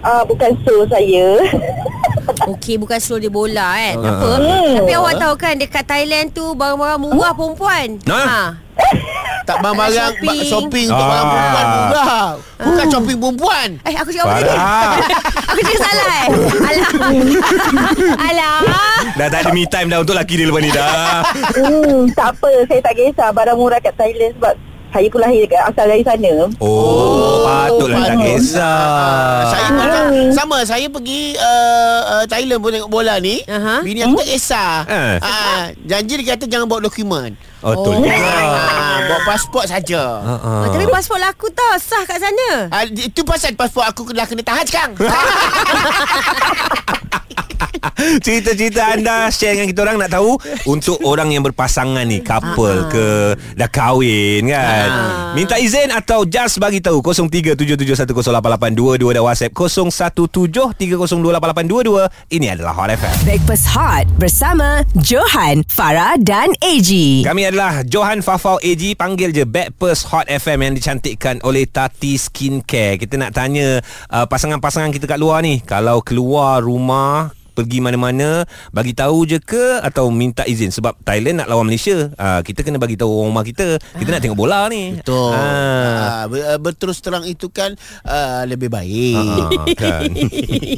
Ah 0.04 0.20
uh, 0.20 0.24
bukan 0.26 0.52
so 0.62 0.84
saya. 0.86 1.40
Okey 2.50 2.76
bukan 2.76 3.00
slow 3.00 3.20
dia 3.20 3.28
bola 3.28 3.72
kan 3.74 3.96
Ah. 3.98 4.08
Apa 4.10 4.28
Hmm. 4.34 4.74
Tapi 4.80 4.92
awak 4.94 5.14
tahu 5.18 5.34
kan 5.36 5.56
Dekat 5.56 5.84
Thailand 5.84 6.32
tu 6.32 6.56
Barang-barang 6.56 7.00
murah 7.02 7.32
perempuan 7.32 8.00
Nah. 8.04 8.24
ha. 8.24 8.42
Tak 9.44 9.60
barang-barang 9.60 9.92
Shopping. 9.92 10.24
shopping, 10.24 10.48
shopping 10.48 10.86
untuk 10.88 11.04
Ah. 11.04 11.12
barang 11.12 11.28
perempuan 11.28 11.66
murah. 11.68 12.28
Bukan 12.58 12.86
shopping 12.88 13.18
perempuan. 13.18 13.70
Eh 13.84 13.94
aku 13.94 14.10
cakap 14.10 14.26
apa 14.26 14.40
tadi. 14.40 14.60
Aku 15.44 15.60
cakap 15.60 15.80
salah 15.84 16.08
eh 16.16 16.30
Alah 16.64 16.90
Alah 18.18 18.58
Dah 19.14 19.28
tak 19.28 19.40
ada 19.42 19.52
me 19.52 19.64
time 19.66 19.88
dah 19.88 20.00
untuk 20.00 20.16
laki 20.16 20.34
dia 20.36 20.48
lepas 20.48 20.62
ni 20.62 20.72
dah. 20.72 21.22
hmm, 21.52 22.08
tak 22.14 22.32
apa, 22.34 22.50
saya 22.66 22.80
tak 22.82 22.94
kisah 22.96 23.30
barang 23.30 23.58
murah 23.58 23.78
kat 23.78 23.94
Thailand 23.94 24.32
sebab 24.34 24.56
saya 24.94 25.10
pun 25.10 25.20
lahir 25.20 25.42
dekat 25.42 25.62
asal 25.66 25.86
dari 25.90 26.06
sana. 26.06 26.32
Oh, 26.62 27.42
patutlah 27.42 28.06
tak 28.06 28.18
kisah. 28.22 28.78
Ah, 28.78 29.42
saya 29.50 29.68
pun 29.68 29.86
kan, 29.90 30.06
sama 30.30 30.58
saya 30.62 30.86
pergi 30.86 31.34
uh, 31.34 32.02
uh, 32.14 32.24
Thailand 32.30 32.62
pun 32.62 32.70
tengok 32.70 32.88
bola 32.88 33.18
ni. 33.18 33.42
Aha. 33.44 33.82
Bini 33.82 34.06
aku 34.06 34.22
tak 34.22 34.30
kisah. 34.30 34.74
Eh. 34.86 35.18
Ah, 35.18 35.74
janji 35.82 36.22
dia 36.22 36.38
kata 36.38 36.46
jangan 36.46 36.70
bawa 36.70 36.86
dokumen. 36.86 37.34
Oh, 37.66 37.74
betul 37.74 37.90
Oh. 37.90 37.94
juga. 38.06 38.14
Ah, 38.14 38.98
bawa 39.10 39.20
pasport 39.26 39.66
saja. 39.66 40.22
Ah, 40.22 40.38
ah. 40.38 40.62
oh, 40.62 40.70
Tapi 40.70 40.86
pasport 40.86 41.18
laku 41.18 41.50
tau 41.50 41.74
Sah 41.80 42.04
kat 42.04 42.20
sana 42.22 42.70
Ah, 42.70 42.84
itu 42.86 43.22
pasal 43.26 43.58
pasport 43.58 43.84
aku 43.84 44.14
dah 44.14 44.30
kena 44.30 44.46
tahan 44.46 44.66
sekarang. 44.70 44.94
Cerita-cerita 48.26 48.96
anda 48.96 49.30
share 49.30 49.54
dengan 49.58 49.68
kita 49.70 49.82
orang 49.86 49.98
nak 50.00 50.10
tahu 50.14 50.38
untuk 50.70 51.00
orang 51.04 51.32
yang 51.34 51.44
berpasangan 51.44 52.08
ni. 52.08 52.22
Couple 52.24 52.86
ke 52.90 53.36
dah 53.58 53.68
kahwin 53.70 54.50
kan. 54.50 54.90
Minta 55.38 55.58
izin 55.60 55.92
atau 55.92 56.26
just 56.26 56.60
bagi 56.60 56.80
tahu 56.80 57.02
0377108822 57.04 59.14
dan 59.14 59.24
WhatsApp 59.24 59.54
0173028822 59.54 62.10
ini 62.34 62.50
adalah 62.50 62.74
Hot 62.78 62.90
FM. 62.94 63.26
Breakfast 63.28 63.68
Hot 63.76 64.08
bersama 64.18 64.84
Johan, 65.00 65.64
Farah 65.68 66.18
dan 66.20 66.54
AG. 66.64 66.90
Kami 67.24 67.46
adalah 67.50 67.84
Johan 67.86 68.22
Fafau 68.24 68.60
AG 68.64 68.96
Panggil 68.96 69.34
je 69.36 69.46
Backpers 69.48 70.04
Hot 70.12 70.28
FM 70.30 70.62
Yang 70.70 70.76
dicantikkan 70.84 71.40
oleh 71.44 71.66
Tati 71.68 72.18
Skincare. 72.18 72.98
Kita 73.00 73.18
nak 73.20 73.34
tanya 73.36 73.82
uh, 74.10 74.26
Pasangan-pasangan 74.28 74.92
kita 74.92 75.06
kat 75.06 75.20
luar 75.20 75.42
ni. 75.44 75.62
Kalau 75.64 76.02
keluar 76.02 76.64
rumah 76.64 77.23
pergi 77.54 77.80
mana-mana 77.80 78.44
bagi 78.70 78.92
tahu 78.92 79.24
je 79.24 79.38
ke 79.38 79.80
atau 79.80 80.10
minta 80.10 80.42
izin 80.44 80.74
sebab 80.74 80.98
Thailand 81.02 81.46
nak 81.46 81.50
lawan 81.50 81.70
Malaysia 81.70 82.10
uh, 82.18 82.42
kita 82.42 82.66
kena 82.66 82.82
bagi 82.82 82.98
tahu 82.98 83.10
orang 83.14 83.30
rumah 83.32 83.46
kita 83.46 83.78
kita 83.78 84.10
nak 84.10 84.22
tengok 84.22 84.40
bola 84.40 84.66
ni 84.68 84.98
Betul. 84.98 85.32
Ah. 85.32 85.94
Ah, 86.04 86.24
ber- 86.26 86.46
uh, 86.46 86.60
berterus 86.60 87.00
terang 87.00 87.24
itu 87.24 87.48
kan 87.48 87.78
uh, 88.04 88.44
lebih 88.44 88.68
baik. 88.68 89.16
Ah, 89.16 89.66
kan 89.78 90.10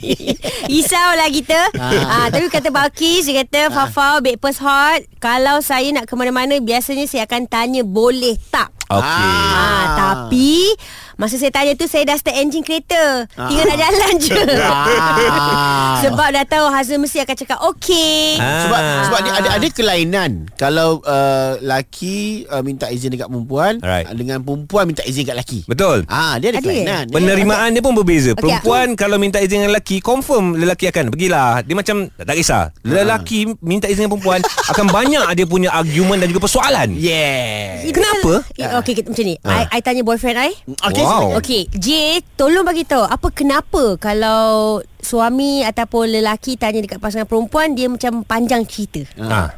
Risaulah 0.71 1.29
kita 1.31 1.59
ah. 1.77 2.27
Tapi 2.27 2.49
kata 2.49 2.69
Balkis 2.69 3.29
Dia 3.29 3.45
kata 3.45 3.71
Fafau 3.71 4.19
Breakfast 4.19 4.59
hot 4.59 5.05
Kalau 5.21 5.61
saya 5.61 5.87
nak 5.93 6.09
ke 6.09 6.13
mana-mana 6.17 6.57
Biasanya 6.57 7.05
saya 7.05 7.29
akan 7.29 7.45
tanya 7.45 7.81
Boleh 7.85 8.35
tak 8.49 8.73
Okey. 8.85 9.01
Ah, 9.01 9.85
tapi 9.97 10.69
masa 11.15 11.35
saya 11.35 11.49
tanya 11.49 11.73
tu 11.73 11.85
saya 11.85 12.03
dah 12.03 12.15
start 12.15 12.35
engine 12.35 12.61
kereta. 12.61 13.27
Tinggal 13.29 13.65
nak 13.65 13.77
jalan 13.77 14.13
je. 14.17 14.39
Ah. 14.65 15.99
Sebab 16.03 16.27
dah 16.31 16.45
tahu 16.45 16.65
husband 16.67 17.01
mesti 17.01 17.17
akan 17.19 17.35
cakap 17.35 17.59
okey. 17.69 18.37
Ah. 18.37 18.61
Sebab 18.63 18.79
sebab 19.05 19.19
dia 19.21 19.33
ada 19.33 19.49
ada 19.55 19.67
kelainan 19.69 20.31
kalau 20.55 20.99
uh, 21.01 21.55
laki 21.59 22.43
uh, 22.47 22.59
minta 22.59 22.87
izin 22.87 23.09
dekat 23.09 23.27
perempuan 23.27 23.79
Alright. 23.79 24.05
uh, 24.05 24.15
dengan 24.15 24.41
perempuan 24.41 24.85
minta 24.85 25.01
izin 25.01 25.23
kat 25.23 25.33
laki. 25.33 25.63
Betul 25.65 26.03
Ah 26.05 26.35
dia 26.37 26.51
ada, 26.51 26.59
Ada, 26.59 26.65
kelainan. 26.65 27.03
Dia- 27.05 27.15
Penerimaan 27.15 27.69
dia 27.71 27.81
pun 27.81 27.93
berbeza. 27.93 28.31
Okey, 28.31 28.41
Perempuan 28.41 28.87
kalau 28.95 29.15
minta 29.15 29.39
izin 29.39 29.61
dengan 29.61 29.71
lelaki, 29.71 29.97
confirm 29.99 30.57
lelaki 30.57 30.85
akan 30.87 31.09
pergilah. 31.09 31.63
Dia 31.63 31.75
macam 31.75 31.95
tak 32.11 32.35
kisah. 32.35 32.75
Lelaki 32.81 33.55
minta 33.61 33.87
izin 33.87 34.05
dengan 34.05 34.17
perempuan 34.17 34.39
akan 34.71 34.85
banyak 34.89 35.25
dia 35.33 35.45
punya 35.45 35.69
argument 35.71 36.19
dan 36.19 36.27
juga 36.27 36.41
persoalan. 36.43 36.93
Yeah. 36.95 37.87
Kenapa? 37.89 38.43
Eh, 38.55 38.77
Okey 38.81 38.93
kita 38.93 39.07
macam 39.09 39.25
ni. 39.25 39.35
I, 39.41 39.63
I 39.71 39.79
tanya 39.79 40.01
boyfriend 40.01 40.37
I. 40.37 40.51
Okey. 40.67 41.04
Wow. 41.05 41.37
Okey, 41.37 41.69
J, 41.69 42.17
tolong 42.33 42.65
bagi 42.65 42.81
tahu 42.81 43.05
apa 43.05 43.29
kenapa 43.29 43.93
kalau 44.01 44.81
suami 44.97 45.61
ataupun 45.61 46.09
lelaki 46.09 46.57
tanya 46.57 46.81
dekat 46.81 46.97
pasangan 46.97 47.29
perempuan 47.29 47.77
dia 47.77 47.85
macam 47.85 48.25
panjang 48.25 48.65
cerita. 48.65 49.05
Ha. 49.21 49.53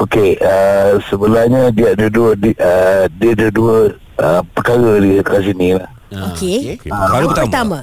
Okey, 0.00 0.40
uh, 0.40 0.96
sebenarnya 1.12 1.68
dia 1.76 1.92
ada 1.92 2.08
dua 2.08 2.32
di, 2.32 2.56
uh, 2.56 3.04
dia 3.20 3.30
ada 3.36 3.48
dua 3.52 3.92
uh, 4.16 4.40
perkara 4.56 4.96
di 4.96 5.20
kat 5.20 5.44
sini 5.44 5.76
lah. 5.76 5.88
Okey. 6.32 6.80
Okay. 6.80 6.88
Perkara 6.88 7.20
Apa 7.20 7.28
pertama. 7.28 7.44
pertama? 7.44 7.78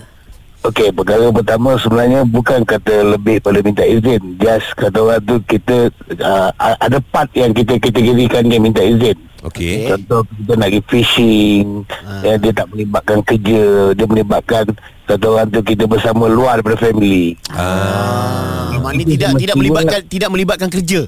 Okey, 0.63 0.89
perkara 0.95 1.25
pertama 1.29 1.69
sebenarnya 1.75 2.21
bukan 2.23 2.59
kata 2.63 2.95
lebih 3.17 3.37
pada 3.43 3.59
minta 3.61 3.83
izin. 3.85 4.39
Just 4.41 4.73
kata 4.79 4.97
orang 4.97 5.21
tu 5.27 5.35
kita 5.45 5.93
uh, 6.25 6.49
ada 6.57 6.97
part 7.11 7.29
yang 7.37 7.53
kita 7.53 7.77
kategorikan 7.77 8.49
dia 8.49 8.57
minta 8.57 8.81
izin. 8.81 9.13
Okey. 9.43 9.91
Contoh 9.91 10.23
kita 10.23 10.55
nak 10.55 10.71
pergi 10.71 10.81
fishing, 10.87 11.83
ya, 12.23 12.39
dia 12.39 12.51
tak 12.55 12.67
melibatkan 12.71 13.19
kerja, 13.27 13.91
dia 13.91 14.05
melibatkan 14.07 14.63
kata 15.03 15.25
orang 15.27 15.47
tu 15.51 15.59
kita 15.59 15.83
bersama 15.83 16.31
luar 16.31 16.63
daripada 16.63 16.79
family. 16.79 17.35
Ah. 17.51 18.71
Maknanya 18.79 19.05
tidak 19.15 19.29
tidak 19.39 19.55
melibatkan 19.59 19.99
tidak 20.07 20.29
melibatkan 20.31 20.69
kerja. 20.71 21.01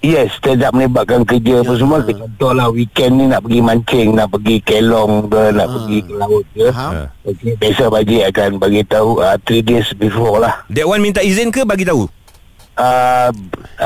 Yes, 0.00 0.32
tidak 0.40 0.72
melibatkan 0.72 1.28
kerja 1.28 1.60
apa 1.60 1.76
semua. 1.76 2.00
Contoh 2.00 2.56
lah 2.56 2.72
weekend 2.72 3.20
ni 3.20 3.28
nak 3.28 3.44
pergi 3.44 3.60
mancing, 3.60 4.08
nak 4.16 4.32
pergi 4.32 4.56
kelong 4.64 5.28
ke, 5.28 5.52
nak 5.52 5.68
pergi 5.68 5.98
ke 6.00 6.12
laut 6.16 6.44
ke. 6.56 6.64
Faham? 6.72 6.92
Okay, 7.28 7.52
biasa 7.60 7.82
baji 7.92 8.16
akan 8.32 8.50
bagi 8.56 8.80
tahu 8.88 9.20
uh, 9.20 9.36
3 9.44 9.60
days 9.60 9.92
before 10.00 10.40
lah. 10.40 10.64
That 10.72 10.88
one 10.88 11.04
minta 11.04 11.20
izin 11.20 11.52
ke 11.52 11.68
bagi 11.68 11.84
tahu? 11.84 12.08
Uh, 12.80 13.28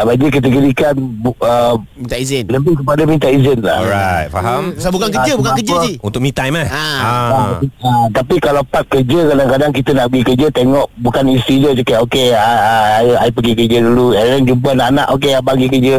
baji 0.05 0.27
kategorikan 0.29 0.95
bu- 0.95 1.39
uh, 1.39 1.75
Minta 1.95 2.15
izin. 2.15 2.47
lebih 2.47 2.79
kepada 2.79 3.03
minta 3.03 3.27
izin 3.27 3.59
lah. 3.59 3.79
Alright, 3.81 4.29
faham? 4.29 4.71
Pasal 4.73 4.91
bukan 4.91 5.09
kerja, 5.09 5.31
Ah, 5.31 5.37
bukan 5.37 5.53
kerja 5.57 5.75
je. 5.81 5.93
Untuk 5.99 6.21
me 6.21 6.31
time 6.31 6.55
eh? 6.57 6.69
Ah. 6.69 6.79
Ah, 6.79 7.51
ah, 7.81 8.07
tapi 8.09 8.39
kalau 8.39 8.63
part 8.63 8.87
kerja 8.87 9.19
kadang-kadang 9.29 9.71
kita 9.71 9.91
nak 9.93 10.07
pergi 10.09 10.25
kerja 10.29 10.47
tengok 10.53 10.87
bukan 10.97 11.25
isteri 11.29 11.57
dia 11.61 11.71
cakap 11.77 11.99
okey 12.05 12.27
ah, 12.31 12.59
ah, 13.01 13.21
I 13.21 13.31
pergi 13.31 13.53
kerja 13.57 13.79
dulu 13.81 14.13
and 14.13 14.27
then 14.29 14.43
jumpa 14.45 14.69
anak-anak 14.73 15.07
okey 15.13 15.33
abang 15.33 15.57
pergi 15.57 15.71
kerja 15.73 15.95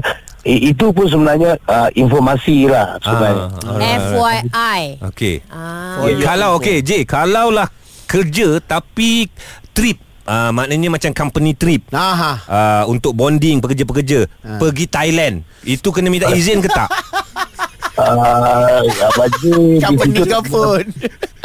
I, 0.45 0.55
itu 0.69 0.85
pun 0.93 1.05
sebenarnya 1.05 1.51
uh, 1.63 1.89
informasi 1.91 2.67
lah 2.67 2.95
sebenarnya 2.99 3.43
Ah. 3.65 3.97
FYI. 3.97 4.81
Okey. 5.03 5.35
Ah. 5.47 5.99
Oh, 5.99 6.07
kalau 6.21 6.49
okey 6.55 6.79
J, 6.79 7.03
kalau 7.03 7.49
lah 7.49 7.65
kerja 8.05 8.61
tapi 8.61 9.25
trip 9.71 9.97
uh, 10.25 10.49
maknanya 10.51 10.89
macam 10.89 11.11
company 11.11 11.53
trip. 11.53 11.81
Ha 11.89 12.07
ha. 12.11 12.31
Uh, 12.43 12.83
untuk 12.87 13.13
bonding 13.13 13.57
pekerja-pekerja 13.57 14.25
pergi 14.57 14.85
Thailand 14.85 15.35
itu 15.63 15.87
kena 15.87 16.07
minta 16.07 16.29
izin 16.29 16.59
ke 16.59 16.67
tak? 16.67 16.87
uh, 17.97 18.81
Baji 19.11 19.49
di 19.49 19.79
Company 19.79 20.17
situ, 20.17 20.27
kau 20.27 20.41
pun. 20.51 20.83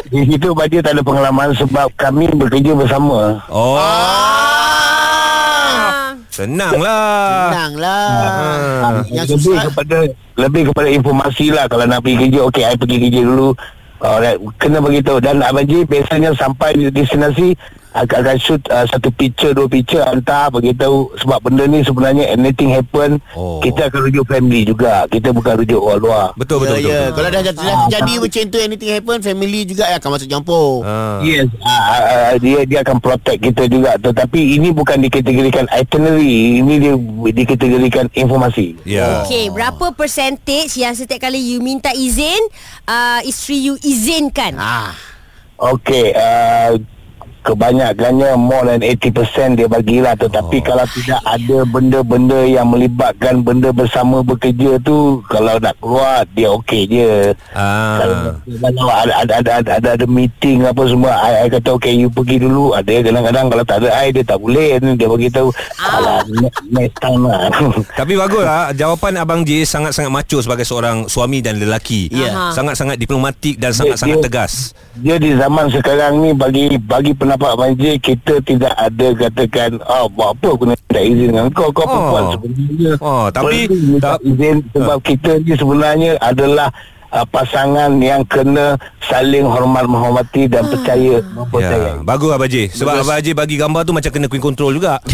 di 0.07 0.21
situ 0.27 0.47
Baji 0.51 0.77
tak 0.81 0.93
ada 0.93 1.01
pengalaman 1.01 1.49
sebab 1.55 1.87
kami 1.95 2.27
bekerja 2.31 2.73
bersama 2.75 3.39
Oh, 3.47 3.79
Ah. 3.79 4.39
senanglah. 6.31 7.51
Senanglah. 7.51 8.07
Ah, 8.81 9.03
Yang 9.07 9.27
lebih 9.31 9.45
susah 9.45 9.63
kepada 9.67 9.97
lebih 10.37 10.63
kepada 10.67 10.89
informasi 10.89 11.47
lah 11.51 11.65
kalau 11.67 11.85
nak 11.85 12.01
pergi 12.01 12.17
kerja 12.23 12.39
okey 12.45 12.63
I 12.65 12.75
pergi 12.75 12.97
kerja 12.99 13.21
dulu 13.23 13.49
Alright, 14.01 14.41
kena 14.57 14.81
bagi 14.81 14.99
tahu 14.99 15.21
dan 15.21 15.45
Abang 15.45 15.63
Ji 15.63 15.85
biasanya 15.85 16.33
sampai 16.33 16.73
di 16.73 16.89
destinasi 16.89 17.53
akan, 17.91 18.17
akan 18.23 18.37
shoot 18.39 18.63
uh, 18.71 18.87
satu 18.87 19.11
picture 19.11 19.51
dua 19.51 19.67
picture 19.67 20.01
hantar 20.01 20.51
bagi 20.51 20.71
tahu 20.73 21.11
sebab 21.19 21.43
benda 21.43 21.67
ni 21.67 21.83
sebenarnya 21.83 22.31
anything 22.31 22.71
happen 22.71 23.19
Oh. 23.35 23.59
kita 23.59 23.91
akan 23.91 24.11
rujuk 24.11 24.27
family 24.27 24.63
juga 24.63 25.07
kita 25.07 25.31
bukan 25.31 25.63
rujuk 25.63 25.79
orang 25.79 26.01
luar 26.01 26.27
Betul 26.35 26.63
betul 26.63 26.79
ya, 26.79 26.83
betul. 26.83 26.91
ya. 26.91 27.01
betul. 27.01 27.15
Kalau 27.15 27.29
dah, 27.31 27.41
dah, 27.43 27.55
dah 27.55 27.75
terjadi 27.87 28.13
macam 28.21 28.43
tu 28.47 28.59
anything 28.59 28.91
happen 28.91 29.19
family 29.21 29.61
juga 29.63 29.85
akan 29.91 30.09
masuk 30.15 30.29
campur. 30.29 30.69
Ah. 30.83 31.19
Yes, 31.21 31.47
uh, 31.61 31.83
uh, 31.91 32.33
dia 32.39 32.61
dia 32.67 32.79
akan 32.83 32.97
protect 32.99 33.41
kita 33.43 33.63
juga 33.67 33.99
tetapi 33.99 34.41
ini 34.59 34.69
bukan 34.71 34.99
dikategorikan 35.01 35.67
itinerary 35.71 36.63
ini 36.63 36.75
dia 36.79 36.95
dikategorikan 37.33 38.07
informasi 38.13 38.73
Ya. 38.85 39.25
Okey, 39.25 39.51
berapa 39.51 39.93
percentage 39.93 40.75
yang 40.77 40.95
setiap 40.95 41.23
kali 41.23 41.39
you 41.39 41.59
minta 41.61 41.91
izin, 41.91 42.41
uh, 42.87 43.21
isteri 43.23 43.67
you 43.67 43.75
izinkan? 43.81 44.57
Ah. 44.57 44.95
Okey, 45.57 46.15
uh, 46.17 46.77
kebanyakannya 47.43 48.35
more 48.35 48.65
than 48.65 48.81
80% 48.81 49.13
dia 49.55 49.67
bagilah 49.67 50.15
tetapi 50.15 50.57
oh. 50.57 50.65
kalau 50.65 50.87
tidak 50.89 51.21
ada 51.23 51.59
benda-benda 51.65 52.41
yang 52.43 52.67
melibatkan 52.67 53.41
benda 53.41 53.71
bersama 53.71 54.21
bekerja 54.21 54.77
tu 54.79 54.99
kalau 55.25 55.57
nak 55.57 55.75
keluar 55.77 56.25
dia 56.31 56.49
okey 56.53 56.83
je. 56.87 57.13
Kalau, 57.51 58.17
Ah. 58.21 58.35
kalau 58.71 58.93
ada 58.93 59.15
ada 59.19 59.33
ada 59.37 59.51
ada, 59.57 59.71
ada, 59.77 59.89
ada 59.95 60.07
meeting 60.07 60.63
apa 60.63 60.83
semua 60.85 61.13
I, 61.19 61.45
I 61.45 61.51
kata 61.51 61.75
okey 61.75 61.95
you 61.97 62.09
pergi 62.09 62.39
dulu 62.39 62.73
ada 62.73 62.89
kadang-kadang 62.89 63.47
kalau 63.49 63.65
tak 63.65 63.77
ada 63.81 63.89
I 63.97 64.11
dia 64.11 64.23
tak 64.23 64.39
boleh 64.39 64.69
dia 64.79 65.07
bagi 65.07 65.29
tahu 65.29 65.49
alah 65.79 66.21
next, 66.31 66.61
next 66.69 66.97
time 66.99 67.23
lah. 67.23 67.49
Tapi 68.01 68.13
bagus 68.15 68.43
lah 68.43 68.71
Jawapan 68.73 69.13
Abang 69.17 69.43
J 69.43 69.63
Sangat-sangat 69.63 70.09
macho 70.09 70.39
Sebagai 70.39 70.63
seorang 70.63 71.07
suami 71.07 71.39
dan 71.39 71.57
lelaki 71.57 72.09
Ya. 72.11 72.31
Aha. 72.31 72.45
Sangat-sangat 72.53 72.97
diplomatik 72.97 73.57
Dan 73.57 73.71
sangat-sangat 73.71 74.19
dia- 74.19 74.27
tegas 74.27 74.53
dia 74.93 75.17
di 75.17 75.33
zaman 75.33 75.71
sekarang 75.71 76.19
ni 76.19 76.31
bagi 76.31 76.77
bagi 76.77 77.15
pendapat 77.31 77.55
Banjir 77.57 77.95
kita 77.97 78.43
tidak 78.43 78.75
ada 78.75 79.07
katakan 79.17 79.71
oh 79.81 80.11
buat 80.11 80.35
apa 80.35 80.47
aku 80.49 80.65
nak 80.65 80.79
minta 80.81 81.01
izin 81.01 81.29
dengan 81.29 81.47
kau? 81.51 81.71
Kau 81.71 81.81
Oh. 81.81 81.87
perempuan 81.87 82.25
sebenarnya. 82.33 82.93
Oh, 82.99 83.27
tapi- 83.29 83.71
tak- 83.97 84.23
izin 84.25 84.57
sebab 84.69 84.99
kita 85.01 85.31
ni 85.39 85.55
sebenarnya 85.55 86.11
adalah 86.19 86.69
uh, 87.09 87.23
pasangan 87.25 87.91
yang 88.01 88.27
kena 88.27 88.75
saling 89.01 89.43
hormat 89.45 89.85
menghormati 89.85 90.47
dan 90.47 90.67
percaya. 90.67 91.23
Mempercayai 91.23 91.87
Ya, 91.93 92.03
bagus 92.03 92.31
Abang 92.31 92.47
J 92.49 92.57
Sebab. 92.69 92.99
Abang 93.01 93.21
J 93.21 93.31
bagi 93.33 93.55
gambar 93.55 93.83
tu 93.83 93.93
Macam 93.93 94.11
kena 94.11 94.27
queen 94.27 94.43
control 94.43 94.75
juga 94.75 94.99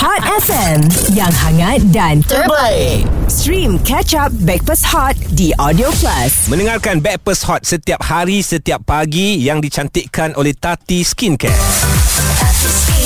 Hot 0.00 0.24
FM 0.40 0.80
Yang 1.12 1.34
hangat 1.44 1.80
dan 1.92 2.24
Terbaik. 2.24 3.04
Stream 3.28 3.76
Catch 3.84 4.16
Up 4.16 4.32
Backpass 4.32 4.80
Hot 4.88 5.12
Di 5.36 5.52
Audio 5.60 5.92
Plus. 5.92 6.48
Mendengarkan 6.48 7.04
Backpast 7.04 7.44
Hot 7.44 7.68
Setiap 7.68 8.00
hari 8.08 8.40
Setiap 8.40 8.80
pagi 8.88 9.36
Yang 9.44 9.68
dicantikkan 9.68 10.32
oleh 10.40 10.56
Tati 10.56 11.04
Skincare. 11.04 11.52
Tati 11.52 12.68
Skincare, 12.72 12.99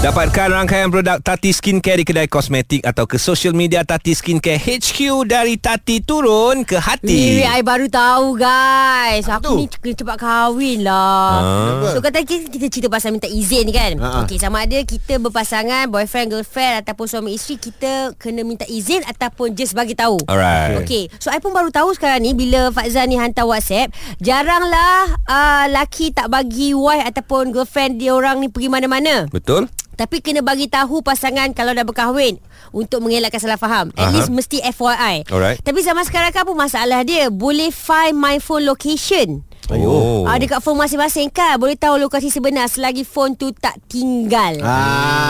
Dapatkan 0.00 0.56
rangkaian 0.56 0.88
produk 0.88 1.20
Tati 1.20 1.52
Skincare 1.52 2.00
di 2.00 2.08
kedai 2.08 2.24
kosmetik 2.24 2.80
atau 2.80 3.04
ke 3.04 3.20
social 3.20 3.52
media 3.52 3.84
Tati 3.84 4.16
Skincare 4.16 4.56
HQ 4.56 4.96
dari 5.28 5.60
Tati 5.60 6.00
turun 6.00 6.64
ke 6.64 6.80
hati. 6.80 7.36
Ni 7.36 7.44
I 7.44 7.60
baru 7.60 7.84
tahu 7.84 8.32
guys 8.32 9.28
Aku 9.28 9.44
tu? 9.44 9.52
ni 9.54 9.68
kena 9.68 9.92
cepat 9.92 10.16
kahwin 10.16 10.88
lah 10.88 11.36
Ah. 11.36 11.92
So 11.92 12.00
kata 12.00 12.24
kita, 12.24 12.48
kita 12.48 12.66
cerita 12.70 12.88
pasal 12.88 13.12
minta 13.12 13.28
izin 13.28 13.68
ni 13.68 13.76
kan 13.76 13.92
Ah, 14.00 14.08
ah. 14.08 14.20
Okey 14.24 14.40
sama 14.40 14.64
ada 14.64 14.80
kita 14.80 15.20
berpasangan 15.20 15.92
Boyfriend, 15.92 16.32
girlfriend 16.32 16.80
Ataupun 16.80 17.04
suami 17.04 17.36
isteri 17.36 17.60
Kita 17.60 18.16
kena 18.16 18.40
minta 18.40 18.64
izin 18.64 19.04
Ataupun 19.04 19.52
just 19.52 19.76
bagi 19.76 19.92
tahu 19.92 20.16
Alright. 20.24 20.80
Okey 20.80 21.12
So 21.20 21.28
I 21.28 21.44
pun 21.44 21.52
baru 21.52 21.68
tahu 21.68 21.92
sekarang 21.92 22.24
ni 22.24 22.32
Bila 22.32 22.72
Fazan 22.72 23.04
ni 23.04 23.20
hantar 23.20 23.44
whatsapp 23.44 23.92
Jaranglah 24.16 25.12
uh, 25.28 25.68
Laki 25.68 26.08
tak 26.10 26.32
bagi 26.32 26.72
wife 26.72 27.04
Ataupun 27.04 27.52
girlfriend 27.52 28.00
dia 28.00 28.16
orang 28.16 28.40
ni 28.40 28.48
Pergi 28.48 28.72
mana-mana 28.72 29.28
Betul? 29.28 29.68
Tapi 30.00 30.24
kena 30.24 30.40
bagi 30.40 30.64
tahu 30.64 31.04
pasangan 31.04 31.52
kalau 31.52 31.76
dah 31.76 31.84
berkahwin 31.84 32.40
untuk 32.72 33.04
mengelakkan 33.04 33.36
salah 33.36 33.60
faham. 33.60 33.92
At 34.00 34.08
Aha. 34.08 34.16
least 34.16 34.32
mesti 34.32 34.64
FYI. 34.64 35.28
Alright. 35.28 35.60
Tapi 35.60 35.84
zaman 35.84 36.08
sekarang 36.08 36.32
kan 36.32 36.48
apa 36.48 36.56
masalah 36.56 37.04
dia? 37.04 37.28
Boleh 37.28 37.68
find 37.68 38.16
my 38.16 38.40
phone 38.40 38.64
location. 38.64 39.44
Oh. 39.70 40.26
Ah 40.26 40.34
dekat 40.34 40.58
phone 40.58 40.74
masing-masing 40.74 41.30
kan 41.30 41.54
boleh 41.54 41.76
tahu 41.76 41.94
lokasi 41.94 42.26
sebenar 42.26 42.66
selagi 42.66 43.06
phone 43.06 43.36
tu 43.36 43.52
tak 43.52 43.78
tinggal. 43.86 44.58
Ah. 44.60 44.74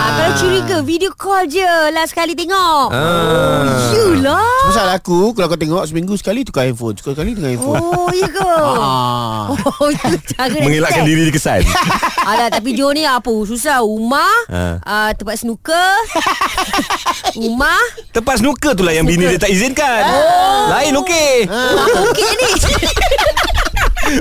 Ah. 0.01 0.11
kalau 0.17 0.33
curiga 0.39 0.77
video 0.81 1.13
call 1.13 1.45
je 1.45 1.61
lah 1.91 2.07
sekali 2.07 2.33
tengok. 2.33 2.89
Ah. 2.89 3.93
You 3.93 4.23
lah. 4.23 4.71
Pasal 4.71 4.89
aku 4.91 5.37
kalau 5.37 5.45
kau 5.47 5.61
tengok 5.61 5.85
seminggu 5.85 6.17
sekali 6.17 6.41
tukar 6.41 6.65
handphone, 6.65 6.97
sekali 6.97 7.37
tukar 7.37 7.53
handphone. 7.53 7.81
Oh, 7.81 8.09
ya 8.11 8.29
ke? 8.29 8.41
Ah. 8.81 9.51
Oh, 9.51 9.89
itu 9.89 10.17
cara 10.33 10.53
Mengelakkan 10.57 11.03
diri 11.03 11.29
dikesan. 11.29 11.61
Alah 12.31 12.49
tapi 12.49 12.73
Joe 12.73 12.93
ni 12.93 13.05
apa 13.05 13.33
susah 13.45 13.83
rumah 13.83 14.31
Ha. 14.49 14.79
uh, 14.81 15.11
tempat 15.13 15.37
snooker 15.37 15.91
rumah 17.41 17.81
Tempat 18.11 18.41
snooker 18.41 18.73
tu 18.73 18.83
lah 18.83 18.95
yang 18.95 19.05
bini 19.05 19.27
dia 19.27 19.41
tak 19.41 19.53
izinkan. 19.53 20.01
Lain 20.71 20.95
okey. 20.97 21.45
ah. 21.51 22.09
okey 22.09 22.31
ni 22.37 22.49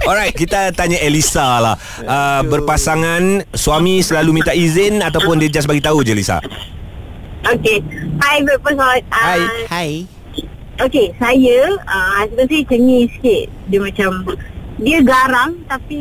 Alright, 0.06 0.34
kita 0.36 0.70
tanya 0.76 0.98
Elisa 1.02 1.62
lah. 1.62 1.76
Uh, 2.02 2.42
berpasangan, 2.46 3.44
suami 3.54 4.06
selalu 4.06 4.42
minta 4.42 4.54
izin 4.54 5.02
ataupun 5.02 5.42
dia 5.42 5.50
just 5.50 5.66
bagi 5.66 5.82
tahu 5.82 6.06
je 6.06 6.14
Lisa? 6.14 6.38
Okey. 7.50 7.82
Hi, 8.22 8.44
Hot. 8.46 9.04
Uh, 9.10 9.16
Hai. 9.16 9.42
Hai. 9.68 9.90
Okey, 10.80 11.12
saya 11.20 11.58
uh, 11.84 12.10
husband 12.24 12.48
saya 12.48 12.62
cengih 12.72 13.04
sikit. 13.18 13.46
Dia 13.68 13.80
macam 13.84 14.10
dia 14.80 15.04
garang 15.04 15.60
tapi 15.68 16.00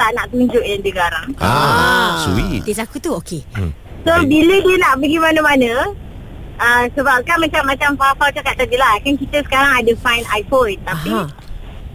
tak 0.00 0.16
nak 0.16 0.32
tunjuk 0.32 0.64
yang 0.64 0.80
dia 0.80 0.94
garang. 0.96 1.28
Ah, 1.44 2.24
sweet. 2.24 2.64
Kes 2.64 2.80
aku 2.80 2.96
tu 2.96 3.12
okey 3.20 3.44
Hmm. 3.52 3.72
So 4.04 4.12
bila 4.24 4.54
dia 4.60 4.76
nak 4.80 5.00
pergi 5.00 5.16
mana-mana 5.16 5.72
uh, 6.60 6.84
Sebab 6.92 7.24
kan 7.24 7.40
macam-macam 7.40 7.96
Fafau 7.96 8.28
cakap 8.36 8.52
tadi 8.60 8.76
lah 8.76 9.00
Kan 9.00 9.16
kita 9.16 9.40
sekarang 9.48 9.80
ada 9.80 9.92
Find 9.96 10.28
iPhone 10.28 10.76
Tapi 10.84 11.08
Aha. 11.08 11.24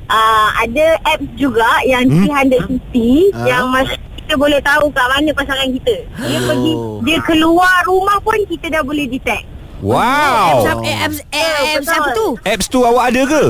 Uh, 0.10 0.50
Ada 0.58 0.86
apps 1.08 1.30
juga 1.36 1.70
Yang 1.84 2.04
Hmm? 2.10 2.26
360 2.28 3.32
Ah. 3.32 3.46
Yang 3.46 3.66
masa 3.70 3.96
kita 4.20 4.34
boleh 4.36 4.62
tahu 4.62 4.86
kat 4.90 5.06
mana 5.08 5.30
pasangan 5.32 5.70
kita 5.72 5.96
Dia 6.20 6.38
Oh. 6.38 6.46
pergi 6.46 6.74
Dia 7.04 7.18
keluar 7.24 7.78
rumah 7.84 8.18
pun 8.20 8.38
Kita 8.44 8.70
dah 8.70 8.82
boleh 8.82 9.06
detect 9.06 9.46
Wow 9.80 10.60
Apps, 10.60 10.84
eh, 10.84 10.98
apps, 11.00 11.20
eh, 11.32 11.80
apps 11.80 11.88
apa 11.88 12.12
tu? 12.12 12.36
Apps 12.44 12.68
tu 12.68 12.84
awak 12.84 13.10
ada 13.10 13.22
ke? 13.24 13.44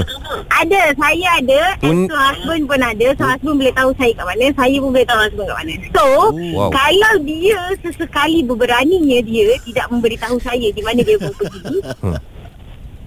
Ada 0.48 0.94
Saya 0.94 1.30
ada 1.36 1.62
Pun- 1.80 2.06
Apps 2.06 2.06
tu 2.06 2.16
husband 2.16 2.64
pun 2.64 2.80
ada 2.80 3.08
So 3.12 3.24
husband 3.26 3.56
boleh 3.58 3.74
tahu 3.74 3.90
saya 3.98 4.12
kat 4.14 4.26
mana 4.30 4.46
Saya 4.54 4.76
pun 4.78 4.90
boleh 4.94 5.08
tahu 5.10 5.20
husband 5.20 5.48
kat 5.48 5.58
mana 5.58 5.74
So 5.90 6.06
Wow. 6.54 6.70
Kalau 6.70 7.14
dia 7.26 7.60
Sesekali 7.82 8.40
berberaninya 8.42 9.20
dia 9.20 9.48
Tidak 9.60 9.86
memberitahu 9.90 10.38
saya 10.40 10.68
Di 10.70 10.82
mana 10.82 11.02
dia 11.02 11.18
mau 11.18 11.34
pergi 11.34 11.60
Hmm. 12.00 12.16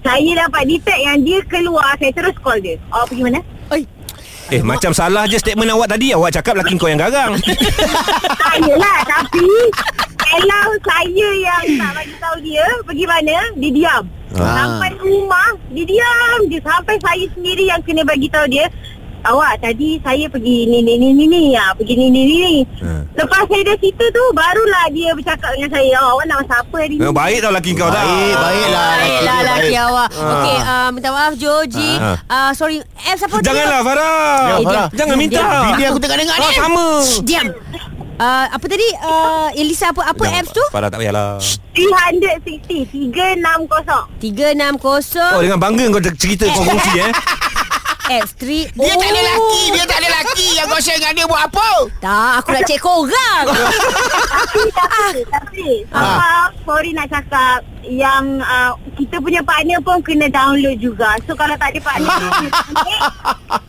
Saya 0.03 0.31
dapat 0.47 0.63
detect 0.67 1.01
yang 1.01 1.19
dia 1.23 1.39
keluar 1.47 1.95
Saya 1.97 2.11
terus 2.11 2.35
call 2.43 2.59
dia. 2.59 2.77
Awak 2.91 3.07
pergi 3.11 3.23
mana? 3.23 3.41
Eh 4.53 4.61
macam 4.61 4.93
salah 4.93 5.25
je 5.25 5.41
statement 5.41 5.73
awak 5.73 5.97
tadi. 5.97 6.13
Awak 6.13 6.37
cakap 6.37 6.61
laki 6.61 6.77
kau 6.77 6.91
yang 6.91 7.01
garang. 7.01 7.39
Ah, 8.43 8.57
yelah 8.61 8.99
Tapi 9.09 9.49
Kalau 10.19 10.69
saya 10.85 11.29
yang 11.41 11.65
tak 11.81 11.91
bagi 11.97 12.15
tahu 12.21 12.37
dia 12.45 12.67
Pergi 12.85 13.05
mana? 13.09 13.37
Dia 13.57 13.71
diam. 13.73 14.05
Ah. 14.37 14.53
Sampai 14.61 14.91
rumah 15.01 15.57
Dia 15.73 15.85
diam 15.89 16.39
je. 16.53 16.59
Sampai 16.61 16.97
saya 17.01 17.25
sendiri 17.33 17.65
yang 17.71 17.81
kena 17.81 18.05
bagi 18.05 18.29
tahu 18.29 18.45
dia 18.53 18.69
Awak 19.23 19.53
tadi 19.61 19.97
saya 19.99 20.27
pergi 20.27 20.67
ni 20.67 20.79
ni 20.79 20.95
ni 20.97 21.13
ni 21.13 21.25
ni 21.25 21.41
ya, 21.51 21.71
Pergi 21.73 21.95
ni 21.95 22.07
ni 22.07 22.23
ni 22.23 22.37
ni 22.37 22.55
Hmm. 22.83 23.07
Lepas 23.15 23.47
saya 23.47 23.63
dah 23.63 23.77
cerita 23.77 24.03
tu 24.09 24.25
Barulah 24.33 24.91
dia 24.91 25.11
bercakap 25.13 25.55
dengan 25.55 25.71
saya. 25.71 25.95
Oh 26.01 26.11
awak 26.13 26.25
nak 26.27 26.37
masak 26.43 26.59
apa 26.61 26.77
hari 26.77 26.95
ni? 26.95 27.01
Eh, 27.01 27.13
Baik 27.13 27.39
tau 27.39 27.53
laki 27.53 27.71
kau 27.73 27.87
tak 27.87 28.03
Baik, 28.03 28.35
baiklah. 28.35 28.89
Baiklah 28.93 29.39
Laki 29.39 29.47
laki 29.47 29.63
baik. 29.69 29.85
awak. 29.85 30.09
Okey 30.13 30.57
uh, 30.61 30.89
Minta 30.91 31.09
maaf 31.11 31.35
Joji 31.37 31.91
Ah. 31.95 32.17
uh, 32.27 32.51
Sorry. 32.53 32.77
Apps 32.83 33.23
apa 33.23 33.35
tu? 33.37 33.45
Janganlah 33.45 33.81
Farah. 33.81 34.43
Ya, 34.43 34.55
Farah. 34.61 34.87
Jangan 34.93 35.17
minta. 35.17 35.41
Bini 35.69 35.85
aku 35.87 35.99
tengah 35.99 36.19
dengar 36.19 36.35
Ah, 36.35 36.43
ni 36.43 36.49
sama. 36.53 36.87
Shh, 37.01 37.21
Diam. 37.23 37.47
Uh, 38.15 38.47
Apa 38.49 38.67
tadi? 38.69 38.87
Uh, 38.99 39.49
Elisa 39.53 39.89
apa 39.89 40.03
Apa 40.05 40.23
Jangan, 40.25 40.39
apps 40.41 40.53
tu? 40.53 40.65
Farah 40.69 40.89
tak 40.89 40.99
payahlah. 40.99 41.39
360 41.75 42.87
360 42.87 44.21
360 44.21 45.33
Oh 45.33 45.41
dengan 45.41 45.59
bangga 45.59 45.85
kau 45.89 46.01
cerita 46.13 46.45
kau 46.47 46.63
kongsi 46.69 46.93
eh 47.01 47.11
Apps 48.13 48.33
3 48.37 48.77
Dia 48.77 48.93
tak 48.93 49.09
ada 49.09 49.23
laki 49.25 49.63
Dia 49.73 49.85
tak 49.89 49.99
ada 49.99 50.09
laki 50.13 50.49
Yang 50.53 50.67
kau 50.69 50.81
share 50.81 50.99
dengan 51.01 51.15
dia 51.15 51.25
buat 51.25 51.43
apa? 51.49 51.69
Tak 51.99 52.31
aku 52.39 52.49
nak 52.53 52.63
cek 52.67 52.81
korang 52.81 53.45
Tapi 54.43 54.61
tapi 54.75 55.23
Tapi 55.25 55.67
Apa 55.89 56.53
Sorry 56.63 56.91
nak 56.93 57.09
cakap 57.09 57.59
Yang 57.83 58.25
uh, 58.43 58.71
Kita 58.95 59.17
punya 59.19 59.41
partner 59.41 59.79
pun 59.81 59.99
Kena 60.03 60.29
download 60.29 60.77
juga. 60.77 61.17
So 61.25 61.33
kalau 61.33 61.57
tak 61.57 61.73
ada 61.73 61.81
partner 61.81 62.13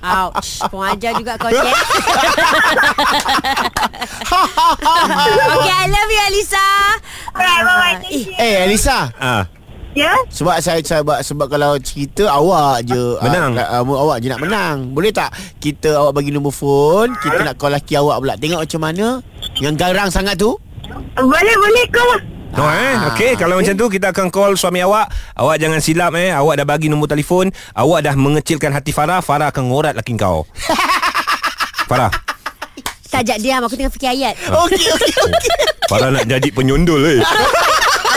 Ouch 0.20 0.50
Kau 0.68 0.84
ajar 0.84 1.12
juga 1.16 1.40
kau 1.40 1.48
cek 1.48 1.64
Okay 5.54 5.74
I 5.74 5.88
love 5.88 6.12
you 6.12 6.22
Elisa 6.28 6.68
Alright 7.32 7.64
bye 7.64 7.78
bye 7.78 7.94
Eh, 7.94 8.02
Thank 8.04 8.28
you. 8.28 8.36
Eh 8.36 8.56
Elisa 8.68 8.98
ah. 9.16 9.44
Ya? 9.94 10.10
Sebab 10.34 10.58
saya 10.58 10.82
sebab 10.82 11.22
sebab 11.22 11.48
kalau 11.48 11.78
cerita 11.78 12.26
awak 12.26 12.82
je 12.82 12.98
Menang. 13.22 13.54
uh, 13.54 13.86
uh, 13.86 14.02
awak 14.02 14.26
je 14.26 14.28
nak 14.34 14.42
menang. 14.42 14.90
Boleh 14.90 15.14
tak 15.14 15.30
kita 15.62 15.94
awak 15.94 16.18
bagi 16.18 16.34
nombor 16.34 16.50
phone, 16.50 17.14
kita 17.22 17.46
nak 17.46 17.62
call 17.62 17.78
laki 17.78 17.94
awak 17.94 18.18
pula. 18.18 18.34
Tengok 18.34 18.66
macam 18.66 18.82
mana 18.82 19.22
yang 19.62 19.78
garang 19.78 20.10
sangat 20.10 20.34
tu. 20.34 20.58
Boleh 21.14 21.56
boleh 21.56 21.86
kau 21.94 22.10
Oh 22.54 22.70
eh? 22.70 22.94
Okey 23.10 23.34
Kalau 23.34 23.58
macam 23.58 23.74
tu 23.74 23.90
Kita 23.90 24.14
akan 24.14 24.30
call 24.30 24.54
suami 24.54 24.78
awak. 24.78 25.10
Awak 25.34 25.58
jangan 25.58 25.82
silap 25.82 26.14
eh? 26.14 26.30
Awak 26.30 26.62
dah 26.62 26.66
bagi 26.70 26.86
nombor 26.86 27.10
telefon. 27.10 27.50
Awak 27.74 28.00
dah 28.06 28.14
mengecilkan 28.14 28.70
hati 28.70 28.94
Farah. 28.94 29.26
Farah 29.26 29.50
akan 29.50 29.74
ngorat 29.74 29.98
laki 29.98 30.14
kau. 30.14 30.46
Farah. 31.90 32.14
Sekejap 33.10 33.38
diam 33.42 33.62
Aku 33.66 33.74
tengah 33.74 33.90
fikir 33.90 34.14
ayat. 34.14 34.38
Okey 34.38 34.86
okey 34.86 35.14
okey. 35.18 35.54
Farah 35.90 36.14
nak 36.14 36.26
jadi 36.30 36.50
penyondol 36.54 37.02
eh 37.18 37.20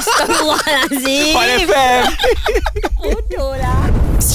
Astagfirullahalazim 0.06 1.34
Pak 1.34 1.46
FM 1.66 2.02
Bodoh 3.02 3.52
lah 3.58 3.85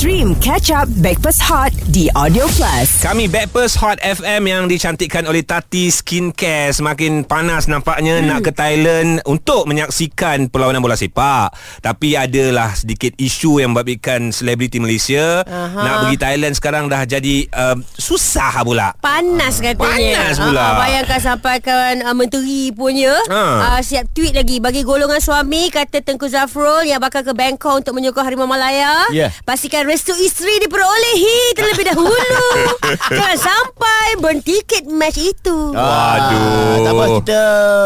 Stream 0.01 0.33
Catch 0.41 0.73
Up 0.73 0.89
Backpass 0.97 1.37
Hot 1.45 1.69
di 1.93 2.09
Audio 2.17 2.49
Plus. 2.57 3.05
Kami 3.05 3.29
Backpast 3.29 3.77
Hot 3.85 4.01
FM 4.01 4.49
yang 4.49 4.63
dicantikkan 4.65 5.29
oleh 5.29 5.45
Tati 5.45 5.93
Skincare 5.93 6.73
Semakin 6.73 7.21
panas 7.21 7.69
nampaknya 7.69 8.17
hmm. 8.17 8.25
nak 8.25 8.39
ke 8.41 8.49
Thailand 8.49 9.21
untuk 9.29 9.69
menyaksikan 9.69 10.49
perlawanan 10.49 10.81
bola 10.81 10.97
sepak 10.97 11.53
Tapi 11.85 12.17
adalah 12.17 12.73
sedikit 12.73 13.13
isu 13.13 13.61
yang 13.61 13.77
membabitkan 13.77 14.33
selebriti 14.33 14.81
Malaysia 14.81 15.45
Aha. 15.45 15.85
Nak 15.85 15.95
pergi 16.09 16.17
Thailand 16.17 16.53
sekarang 16.57 16.89
dah 16.89 17.05
jadi 17.05 17.45
uh, 17.53 17.77
susah 17.93 18.65
pula 18.65 18.97
Panas 18.97 19.61
katanya 19.61 20.33
Panas 20.33 20.37
pula. 20.41 20.61
Ah, 20.65 20.73
Bayangkan 20.81 21.19
sampaikan 21.21 21.93
uh, 22.09 22.17
Menteri 22.17 22.73
punya 22.73 23.13
Ha. 23.29 23.77
uh, 23.77 23.81
Siap 23.85 24.17
tweet 24.17 24.33
lagi 24.33 24.57
Bagi 24.57 24.81
golongan 24.81 25.21
suami 25.21 25.69
Kata 25.69 26.01
Tengku 26.01 26.25
Zafrul 26.25 26.89
Yang 26.89 27.05
bakal 27.05 27.21
ke 27.21 27.37
Bangkok 27.37 27.85
Untuk 27.85 27.93
menyokong 27.93 28.25
Harimau 28.25 28.49
Malaya 28.49 29.05
Ya. 29.13 29.29
Pastikan 29.45 29.90
restu 29.91 30.15
isteri 30.23 30.55
diperolehi 30.63 31.51
Terlebih 31.51 31.85
dahulu. 31.91 32.47
Jangan 33.19 33.35
sampai 33.35 34.07
Bertiket 34.23 34.87
match 34.87 35.19
itu. 35.19 35.75
Waduh. 35.75 36.79
Tak 36.87 36.91
apa 36.95 37.03
kita 37.19 37.41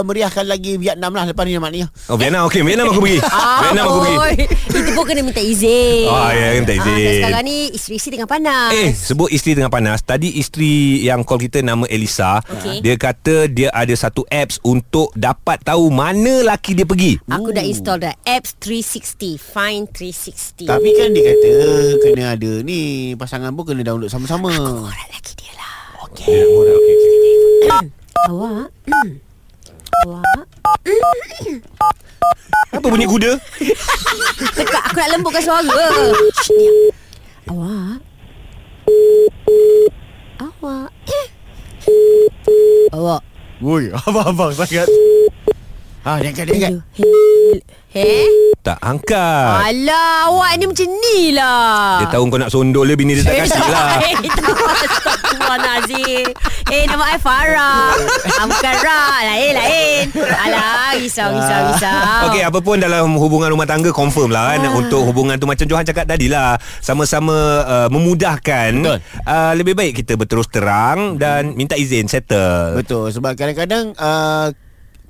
meriahkan 0.06 0.46
lagi 0.46 0.78
Vietnam 0.78 1.18
lah 1.18 1.26
lepas 1.26 1.42
ni 1.50 1.58
maknanya. 1.58 1.90
Oh 2.06 2.18
Vietnam 2.18 2.46
okey 2.46 2.62
Vietnam 2.62 2.94
aku 2.94 3.02
pergi. 3.02 3.20
Vietnam 3.26 3.84
aku 3.90 4.00
pergi. 4.06 4.46
Itu 4.70 4.90
pun 4.94 5.04
kena 5.10 5.22
minta 5.26 5.42
izin. 5.42 6.06
Oh, 6.06 6.30
ya, 6.30 6.48
minta 6.62 6.74
izin. 6.78 6.94
Ah, 6.94 7.02
dan 7.02 7.16
Sekarang 7.18 7.44
ni 7.50 7.58
Isteri-isteri 7.74 8.14
tengah 8.22 8.30
panas. 8.30 8.70
Eh 8.78 8.90
sebut 8.94 9.30
isteri 9.34 9.52
tengah 9.58 9.74
panas. 9.74 10.00
Tadi 10.06 10.30
isteri 10.38 11.02
yang 11.02 11.26
call 11.26 11.42
kita 11.42 11.66
Nama 11.66 11.86
Elisa. 11.90 12.38
Okey. 12.46 12.86
Dia 12.86 12.96
kata 13.02 13.50
Dia 13.50 13.74
ada 13.74 13.94
satu 13.98 14.22
apps 14.30 14.62
Untuk 14.62 15.10
dapat 15.18 15.58
tahu 15.66 15.90
Mana 15.90 16.46
laki 16.46 16.78
dia 16.78 16.86
pergi. 16.86 17.18
Aku 17.26 17.50
dah 17.50 17.66
install 17.66 18.06
dah 18.06 18.14
Apps 18.28 18.54
360 18.62 19.42
Find 19.42 19.90
360 19.90 20.70
Tapi 20.70 20.90
kan 20.94 21.10
dia 21.16 21.24
kata 21.34 21.52
kena 22.02 22.36
ada 22.36 22.52
ni 22.64 23.12
pasangan 23.20 23.52
pun 23.54 23.64
kena 23.68 23.84
download 23.84 24.12
sama-sama. 24.12 24.52
Orang 24.52 24.92
lelaki 24.92 25.34
dia 25.40 25.54
lah 25.56 25.76
okay. 26.04 26.44
okay. 26.48 26.96
Awak 28.26 28.68
hmm. 28.90 29.10
Awak 30.06 30.44
Apa 32.74 32.86
bunyi 32.90 33.06
kuda 33.06 33.38
Dekat 34.58 34.82
aku 34.90 34.98
nak 34.98 35.10
lembutkan 35.14 35.44
suara. 35.46 35.80
Awak 37.52 38.00
Awak 40.42 40.90
Awak 42.96 43.22
Woi, 43.64 43.88
abang-abang 44.04 44.52
sangat. 44.52 44.84
Ah, 46.04 46.20
dia 46.20 46.28
angkat, 46.28 46.44
dia 46.52 46.56
angkat. 46.60 46.84
Heh 47.96 48.45
Tak 48.76 48.92
angkat. 48.92 49.72
Alah 49.72 50.28
awak 50.28 50.60
ni 50.60 50.68
macam 50.68 50.84
ni 50.84 51.32
lah. 51.32 52.04
Dia 52.04 52.12
tahu 52.12 52.28
kau 52.28 52.36
nak 52.36 52.52
sondol 52.52 52.84
dia 52.92 53.00
Bini 53.00 53.16
dia 53.16 53.24
tak 53.24 53.48
kasih 53.48 53.64
lah. 53.72 53.88
Eh 54.04 54.16
tak. 54.20 54.52
Astagfirullahaladzim 54.52 56.28
Eh 56.76 56.84
nama 56.84 57.04
I 57.08 57.20
Farah. 57.24 57.96
Ah, 58.36 58.44
Bukan 58.44 58.76
Ra 58.84 59.00
Lain 59.24 59.52
lain. 59.56 60.04
Alah 60.20 61.00
Risau 61.00 61.32
risau 61.32 61.60
risau. 61.72 62.28
Okey, 62.28 62.44
apa 62.44 62.60
pun 62.60 62.76
dalam 62.76 63.16
hubungan 63.16 63.48
rumah 63.48 63.64
tangga 63.64 63.96
confirm 63.96 64.36
lah 64.36 64.60
kan 64.60 64.68
untuk 64.76 65.08
hubungan 65.08 65.40
tu 65.40 65.48
macam 65.48 65.64
Johan 65.64 65.88
cakap 65.88 66.04
tadi 66.04 66.28
lah. 66.28 66.60
Sama-sama 66.84 67.64
uh, 67.64 67.88
memudahkan 67.88 68.76
Betul. 68.76 69.00
uh, 69.24 69.54
lebih 69.56 69.72
baik 69.72 70.04
kita 70.04 70.20
berterus 70.20 70.52
terang 70.52 71.16
dan 71.16 71.56
minta 71.56 71.80
izin 71.80 72.12
settle. 72.12 72.76
Betul 72.76 73.08
sebab 73.16 73.40
kadang-kadang 73.40 73.96
uh, 73.96 74.52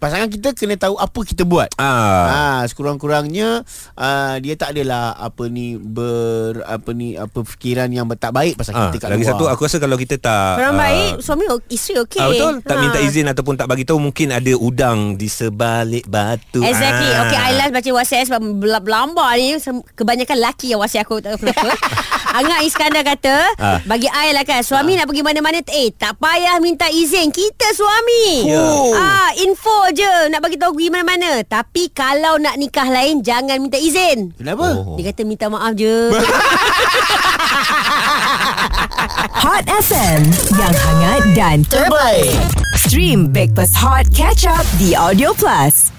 pasangan 0.06 0.30
kita 0.30 0.54
kena 0.54 0.78
tahu 0.78 0.96
apa 0.96 1.20
kita 1.22 1.42
buat. 1.44 1.74
Ah. 1.76 2.26
Ah, 2.28 2.62
sekurang-kurangnya 2.66 3.66
uh, 3.94 4.36
dia 4.38 4.54
tak 4.54 4.72
adalah 4.72 5.18
apa 5.18 5.48
ni 5.48 5.76
ber 5.76 6.62
apa 6.62 6.92
ni 6.92 7.18
apa 7.18 7.42
fikiran 7.42 7.90
yang 7.90 8.06
tak 8.14 8.30
baik 8.30 8.54
pasal 8.54 8.72
Ah, 8.72 8.82
kita 8.88 9.02
kat 9.02 9.10
lagi 9.10 9.24
luar. 9.24 9.34
satu 9.34 9.46
aku 9.48 9.62
rasa 9.64 9.78
kalau 9.78 9.98
kita 9.98 10.16
tak 10.16 10.56
Orang 10.58 10.76
ah, 10.76 10.82
baik 10.82 11.12
Suami 11.20 11.44
isteri 11.68 11.98
okey 12.00 12.20
Ah, 12.20 12.28
betul 12.30 12.54
Tak 12.62 12.76
Ha. 12.76 12.82
minta 12.82 13.00
izin 13.00 13.26
Ataupun 13.26 13.56
tak 13.56 13.66
bagi 13.66 13.82
tahu 13.82 13.98
Mungkin 13.98 14.28
ada 14.30 14.54
udang 14.54 15.16
Di 15.16 15.26
sebalik 15.26 16.06
batu 16.06 16.60
Exactly 16.60 17.10
Ah. 17.10 17.26
Okay 17.26 17.40
I 17.40 17.52
last 17.56 17.72
baca 17.72 17.90
WhatsApp 17.90 18.26
Sebab 18.28 18.42
berlambar 18.56 19.32
ni 19.34 19.56
Kebanyakan 19.92 20.38
laki 20.40 20.70
yang 20.70 20.80
WhatsApp 20.80 21.04
aku 21.04 21.18
Tak 21.24 21.34
tahu 21.34 21.40
kenapa 21.42 21.68
Angga 22.32 22.58
Iskandar 22.62 23.04
kata 23.04 23.36
Ah. 23.56 23.80
Bagi 23.82 24.06
I 24.08 24.32
lah 24.32 24.44
kan 24.44 24.62
Suami 24.62 24.94
nak 24.94 25.08
pergi 25.08 25.24
mana-mana 25.24 25.64
Eh 25.66 25.90
tak 25.90 26.20
payah 26.20 26.60
minta 26.60 26.86
izin 26.88 27.32
Kita 27.32 27.72
suami 27.72 28.48
Oh. 28.52 28.92
ah, 28.94 29.32
Info 29.38 29.90
je 29.96 30.14
Nak 30.28 30.44
bagi 30.44 30.60
tahu 30.60 30.76
pergi 30.76 30.92
mana-mana 30.92 31.32
Tapi 31.42 31.90
kalau 31.90 32.36
nak 32.38 32.60
nikah 32.60 32.86
lain 32.86 33.24
Jangan 33.24 33.58
minta 33.58 33.80
izin 33.80 34.36
Kenapa? 34.36 34.76
Oh. 34.76 35.00
Dia 35.00 35.10
kata 35.10 35.24
minta 35.24 35.48
maaf 35.48 35.74
je 35.74 36.12
Hot 39.36 39.64
FM 39.64 40.22
yang 40.52 40.76
hangat 40.76 41.24
dan 41.32 41.58
Terbaik. 41.66 42.36
stream 42.76 43.32
Backpass 43.32 43.72
Hot 43.78 44.04
Catch 44.12 44.44
Up 44.46 44.66
di 44.76 44.92
Audio 44.92 45.32
Plus. 45.32 45.95